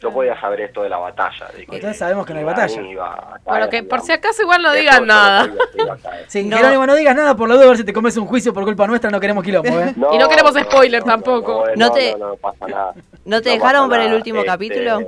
yo 0.00 0.10
podía 0.12 0.38
saber 0.40 0.62
esto 0.62 0.82
de 0.82 0.88
la 0.88 0.98
batalla. 0.98 1.46
de 1.56 1.64
que 1.64 1.76
Entonces 1.76 1.96
sabemos 1.96 2.26
que 2.26 2.32
no 2.32 2.40
hay 2.40 2.44
batalla. 2.44 2.74
caer, 2.74 3.40
Bueno, 3.44 3.68
que 3.70 3.82
por 3.84 4.00
si 4.00 4.10
acaso 4.10 4.42
igual 4.42 4.60
no 4.62 4.74
lo 4.74 5.06
nada. 5.06 5.48
Sí, 6.26 6.42
No. 6.42 6.56
Jerónimo, 6.56 6.84
no 6.84 6.96
digas 6.96 7.14
nada 7.14 7.36
por 7.36 7.48
la 7.48 7.54
duda, 7.54 7.66
a 7.66 7.68
ver 7.68 7.76
si 7.76 7.84
te 7.84 7.92
comes 7.92 8.16
un 8.16 8.26
juicio 8.26 8.52
por 8.52 8.64
culpa 8.64 8.88
nuestra, 8.88 9.10
no 9.12 9.20
queremos 9.20 9.44
quilombo, 9.44 9.68
¿eh? 9.78 9.94
Y 10.12 10.18
no 10.18 10.28
queremos 10.28 10.54
spoiler 10.60 11.04
tampoco. 11.04 11.66
No, 11.68 11.76
No 11.76 11.86
no, 11.86 11.92
te- 11.92 12.16
no, 12.18 12.28
no 12.30 12.34
pasa 12.36 12.66
nada. 12.66 12.94
¿No 13.24 13.40
te 13.40 13.50
No 13.50 13.54
dejaron 13.54 13.88
ver 13.88 14.00
el 14.00 14.14
último 14.14 14.40
Este, 14.40 14.50
capítulo? 14.50 14.98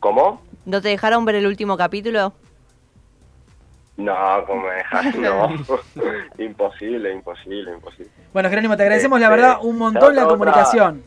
¿Cómo? 0.00 0.42
¿No 0.64 0.80
te 0.80 0.88
dejaron 0.88 1.24
ver 1.24 1.36
el 1.36 1.46
último 1.46 1.76
capítulo? 1.76 2.32
No, 3.96 4.14
¿cómo 4.46 4.62
me 4.62 4.74
dejas? 4.74 5.14
No. 5.16 5.48
imposible, 6.38 7.12
imposible, 7.12 7.72
imposible. 7.72 8.10
Bueno, 8.32 8.48
Jerónimo, 8.48 8.76
te 8.76 8.82
agradecemos 8.82 9.20
la 9.20 9.26
Este, 9.26 9.36
verdad 9.36 9.58
un 9.62 9.78
montón 9.78 10.14
la 10.16 10.22
otra- 10.24 10.32
comunicación. 10.36 11.02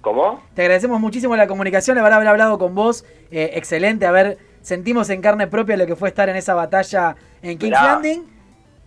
¿Cómo? 0.00 0.42
Te 0.54 0.62
agradecemos 0.62 1.00
muchísimo 1.00 1.34
la 1.34 1.46
comunicación, 1.46 1.96
la 1.96 2.02
verdad 2.02 2.18
haber 2.18 2.28
hablado 2.28 2.58
con 2.58 2.74
vos. 2.74 3.04
eh, 3.30 3.52
excelente, 3.54 4.06
a 4.06 4.10
ver, 4.12 4.38
sentimos 4.60 5.08
en 5.10 5.22
carne 5.22 5.46
propia 5.46 5.76
lo 5.78 5.86
que 5.86 5.96
fue 5.96 6.08
estar 6.08 6.28
en 6.28 6.36
esa 6.36 6.54
batalla 6.54 7.16
en 7.42 7.58
King's 7.58 7.70
Mirá. 7.70 7.82
Landing. 7.94 8.24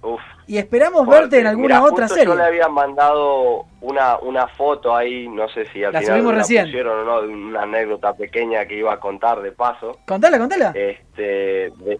Uf. 0.04 0.22
Y 0.48 0.58
esperamos 0.58 1.06
verte 1.06 1.40
en 1.40 1.48
alguna 1.48 1.84
otra 1.84 2.08
justo 2.08 2.16
serie. 2.16 2.26
Yo 2.34 2.36
le 2.36 2.44
había 2.46 2.70
mandado 2.70 3.66
una, 3.82 4.18
una 4.20 4.48
foto 4.48 4.96
ahí, 4.96 5.28
no 5.28 5.50
sé 5.50 5.66
si 5.68 5.84
al 5.84 5.92
La 5.94 6.00
final 6.00 6.26
la 6.26 6.32
recién. 6.32 6.66
pusieron 6.66 7.00
o 7.00 7.04
no, 7.04 7.22
de 7.22 7.28
una 7.28 7.64
anécdota 7.64 8.14
pequeña 8.14 8.66
que 8.66 8.76
iba 8.76 8.94
a 8.94 9.00
contar 9.00 9.42
de 9.42 9.52
paso. 9.52 10.00
Contala, 10.06 10.40
contala. 10.40 10.72
Este, 10.74 11.70
de, 11.70 12.00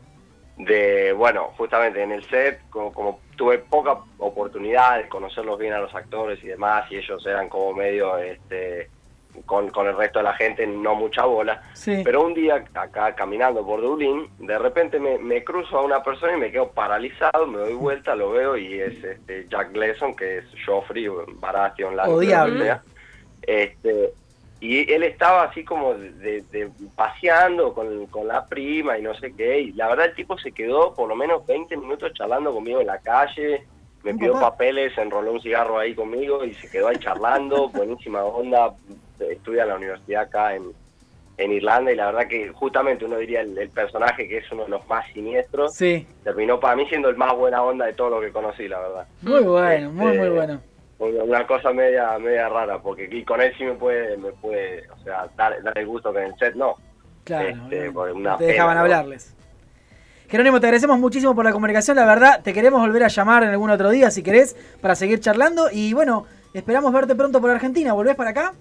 de, 0.58 1.14
bueno, 1.14 1.52
justamente 1.58 2.02
en 2.02 2.14
el 2.14 2.24
set, 2.30 2.62
como, 2.70 2.94
como 2.94 3.20
tuve 3.36 3.60
poca 3.60 3.98
oportunidad 4.18 4.98
de 4.98 5.10
conocerlos 5.10 5.60
bien 5.60 5.74
a 5.74 5.80
los 5.80 5.94
actores 5.94 6.42
y 6.44 6.48
demás, 6.48 6.90
y 6.90 6.96
ellos 6.98 7.26
eran 7.28 7.50
como 7.50 7.74
medio, 7.74 8.18
este, 8.18 8.90
con, 9.46 9.70
con 9.70 9.88
el 9.88 9.96
resto 9.96 10.20
de 10.20 10.24
la 10.24 10.34
gente, 10.34 10.66
no 10.68 10.96
mucha 10.96 11.26
bola. 11.26 11.62
Sí. 11.74 12.02
Pero 12.04 12.24
un 12.26 12.34
día 12.34 12.64
acá 12.74 13.14
caminando 13.16 13.66
por 13.66 13.82
Dublín, 13.82 14.28
de 14.40 14.58
repente 14.58 15.00
me, 15.00 15.18
me 15.18 15.44
cruzo 15.44 15.78
a 15.78 15.84
una 15.84 16.02
persona 16.04 16.34
y 16.36 16.40
me 16.40 16.52
quedo 16.52 16.70
paralizado, 16.72 17.46
me 17.48 17.60
doy 17.60 17.74
vuelta, 17.74 18.16
lo 18.16 18.32
veo 18.32 18.58
y 18.58 18.80
es 18.82 19.04
este 19.04 19.46
Jack 19.48 19.72
Gleason, 19.72 20.16
que 20.16 20.40
es 20.40 20.46
Joffrey 20.66 21.08
Baratheon 21.36 21.96
Lannister, 21.96 22.18
Odiable. 22.18 22.62
o 22.62 22.66
sea. 22.66 22.84
Este, 23.44 24.14
y 24.60 24.92
él 24.92 25.04
estaba 25.04 25.44
así 25.44 25.64
como 25.64 25.94
de, 25.94 26.42
de- 26.52 26.70
paseando 26.96 27.74
con, 27.74 28.08
con 28.08 28.28
la 28.28 28.46
prima 28.48 28.98
y 28.98 29.02
no 29.04 29.14
sé 29.16 29.34
qué, 29.36 29.60
y 29.62 29.72
la 29.74 29.88
verdad 29.88 30.08
el 30.08 30.16
tipo 30.16 30.38
se 30.38 30.52
quedó 30.52 30.94
por 30.96 31.08
lo 31.08 31.16
menos 31.16 31.46
20 31.46 31.78
minutos 31.78 32.12
charlando 32.14 32.52
conmigo 32.54 32.82
en 32.82 32.88
la 32.88 32.98
calle, 32.98 33.64
me 34.04 34.14
pidió 34.16 34.34
papá. 34.34 34.52
papeles, 34.52 34.98
enroló 34.98 35.32
un 35.34 35.42
cigarro 35.42 35.78
ahí 35.78 35.94
conmigo 35.94 36.44
y 36.44 36.54
se 36.56 36.70
quedó 36.72 36.88
ahí 36.88 36.98
charlando, 36.98 37.70
buenísima 37.74 38.24
onda, 38.24 38.74
estudia 39.20 39.64
en 39.64 39.70
la 39.70 39.76
universidad 39.76 40.24
acá 40.24 40.56
en, 40.56 40.72
en 41.38 41.52
Irlanda 41.52 41.92
y 41.92 41.96
la 41.96 42.08
verdad 42.08 42.28
que 42.28 42.50
justamente 42.50 43.06
uno 43.06 43.18
diría 43.18 43.42
el, 43.42 43.58
el 43.58 43.70
personaje 43.70 44.28
que 44.28 44.38
es 44.38 44.52
uno 44.52 44.64
de 44.64 44.70
los 44.70 44.88
más 44.88 45.06
siniestros, 45.14 45.76
Sí, 45.76 46.08
terminó 46.24 46.60
para 46.60 46.76
mí 46.76 46.88
siendo 46.90 47.10
el 47.10 47.16
más 47.16 47.36
buena 47.36 47.62
onda 47.62 47.86
de 47.86 47.94
todo 47.94 48.10
lo 48.10 48.22
que 48.22 48.32
conocí, 48.32 48.68
la 48.68 48.80
verdad. 48.80 49.08
muy 49.22 49.42
bueno, 49.42 49.92
muy, 49.92 50.08
Este, 50.08 50.20
muy 50.20 50.30
bueno. 50.30 50.62
Una, 51.00 51.46
cosa 51.46 51.72
media 51.74 52.18
media 52.18 52.50
rara, 52.50 52.80
porque 52.80 53.24
con 53.24 53.40
él 53.40 53.54
sí 53.56 53.64
me 53.64 53.74
puede, 53.74 54.18
me 54.18 54.32
puede 54.32 54.90
o 54.90 54.98
sea, 55.04 55.28
dar, 55.38 55.62
dar 55.62 55.78
el 55.78 55.86
gusto 55.86 56.12
que 56.12 56.20
en 56.20 56.26
el 56.26 56.36
set 56.40 56.56
no. 56.56 56.76
Claro, 57.24 57.50
este, 57.50 57.92
por 57.92 58.12
una 58.12 58.36
te 58.38 58.46
dejaban 58.46 58.78
hablarles. 58.78 59.36
Jerónimo, 60.28 60.60
te 60.60 60.66
agradecemos 60.66 60.98
muchísimo 61.00 61.36
por 61.36 61.46
la 61.46 61.52
comunicación, 61.52 61.96
la 61.98 62.06
verdad, 62.06 62.42
te 62.44 62.52
queremos 62.52 62.82
volver 62.82 63.04
a 63.04 63.08
llamar 63.10 63.44
en 63.44 63.50
algún 63.50 63.70
otro 63.70 63.92
día 63.92 64.10
si 64.10 64.24
querés 64.24 64.56
para 64.82 64.96
seguir 64.96 65.20
charlando 65.20 65.70
y 65.72 65.94
bueno, 65.94 66.26
esperamos 66.54 66.92
verte 66.92 67.16
pronto 67.16 67.40
por 67.40 67.52
Argentina, 67.52 67.94
¿volvés 67.94 68.16
para 68.16 68.32
acá? 68.32 68.54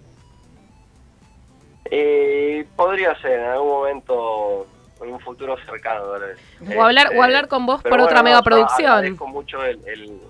Eh, 1.90 2.66
podría 2.76 3.14
ser 3.20 3.40
en 3.40 3.46
algún 3.46 3.68
momento, 3.68 4.66
en 5.02 5.12
un 5.12 5.20
futuro 5.20 5.56
cercano, 5.64 6.04
tal 6.06 6.20
vez. 6.20 6.76
O 6.76 6.82
hablar, 6.82 7.06
Este, 7.06 7.18
o 7.18 7.22
hablar 7.22 7.48
con 7.48 7.66
vos 7.66 7.82
por 7.82 8.00
otra 8.00 8.22
bueno, 8.22 8.22
mega 8.24 8.36
no, 8.38 8.42
producción. 8.42 8.90
Agradezco 8.90 9.26
mucho 9.26 9.64
el, 9.64 9.80
el, 9.86 10.20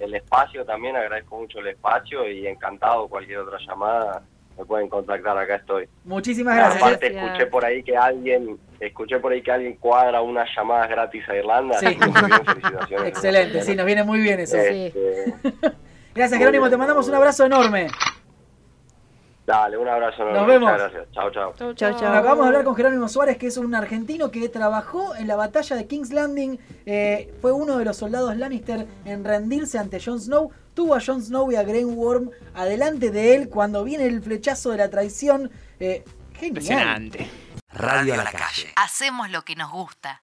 el 0.00 0.14
espacio 0.14 0.64
también, 0.64 0.96
agradezco 0.96 1.38
mucho 1.38 1.58
el 1.60 1.68
espacio 1.68 2.28
y 2.28 2.46
encantado 2.46 3.08
cualquier 3.08 3.38
otra 3.38 3.58
llamada. 3.66 4.22
Me 4.58 4.66
pueden 4.66 4.88
contactar, 4.88 5.38
acá 5.38 5.54
estoy. 5.56 5.88
Muchísimas 6.04 6.54
gracias. 6.54 6.82
Aparte 6.82 7.08
Gracias. 7.08 7.24
escuché 7.24 7.46
por 7.46 7.64
ahí 7.64 7.82
que 7.82 7.96
alguien, 7.96 8.58
escuché 8.78 9.18
por 9.18 9.32
ahí 9.32 9.40
que 9.42 9.50
alguien 9.52 9.76
cuadra 9.76 10.20
unas 10.20 10.48
llamadas 10.54 10.90
gratis 10.90 11.26
a 11.30 11.36
Irlanda. 11.36 11.78
Sí. 11.78 11.86
bien. 12.90 13.06
Excelente, 13.06 13.62
sí, 13.62 13.74
nos 13.74 13.86
viene 13.86 14.04
muy 14.04 14.20
bien 14.20 14.40
eso. 14.40 14.58
Sí. 14.58 14.92
Este, 14.94 15.34
Gracias 16.14 16.38
Jerónimo, 16.38 16.68
te 16.68 16.76
mandamos 16.76 17.08
un 17.08 17.14
abrazo 17.14 17.46
enorme. 17.46 17.86
Dale, 19.50 19.76
un 19.76 19.88
abrazo. 19.88 20.24
Nos 20.24 20.46
vemos. 20.46 20.70
Muchas 20.70 20.92
gracias. 20.92 21.12
Chao, 21.12 21.30
chao. 21.32 21.54
Chau, 21.58 21.74
Chau, 21.74 21.98
chau. 21.98 22.08
acabamos 22.08 22.44
de 22.44 22.46
hablar 22.48 22.64
con 22.64 22.76
Jerónimo 22.76 23.08
Suárez, 23.08 23.36
que 23.36 23.48
es 23.48 23.56
un 23.56 23.74
argentino 23.74 24.30
que 24.30 24.48
trabajó 24.48 25.16
en 25.16 25.26
la 25.26 25.34
batalla 25.34 25.74
de 25.74 25.86
King's 25.88 26.12
Landing. 26.12 26.58
eh, 26.86 27.34
fue 27.40 27.50
uno 27.50 27.76
de 27.78 27.84
los 27.84 27.96
soldados 27.96 28.36
Lannister 28.36 28.86
en 29.04 29.24
rendirse 29.24 29.78
ante 29.78 29.98
Jon 30.00 30.20
Snow. 30.20 30.50
Tuvo 30.74 30.94
a 30.94 31.00
Jon 31.04 31.20
Snow 31.20 31.50
y 31.50 31.56
a 31.56 31.64
Grey 31.64 31.84
Worm 31.84 32.30
adelante 32.54 33.10
de 33.10 33.34
él 33.34 33.48
cuando 33.48 33.82
viene 33.82 34.06
el 34.06 34.22
flechazo 34.22 34.70
de 34.70 34.76
la 34.78 34.88
traición. 34.88 35.50
Eh, 35.80 36.04
genial. 36.34 36.46
Impresionante. 36.48 37.28
Radio 37.72 38.14
a 38.14 38.18
la 38.18 38.24
calle. 38.24 38.72
Hacemos 38.76 39.30
lo 39.30 39.42
que 39.42 39.54
nos 39.56 39.70
gusta. 39.70 40.18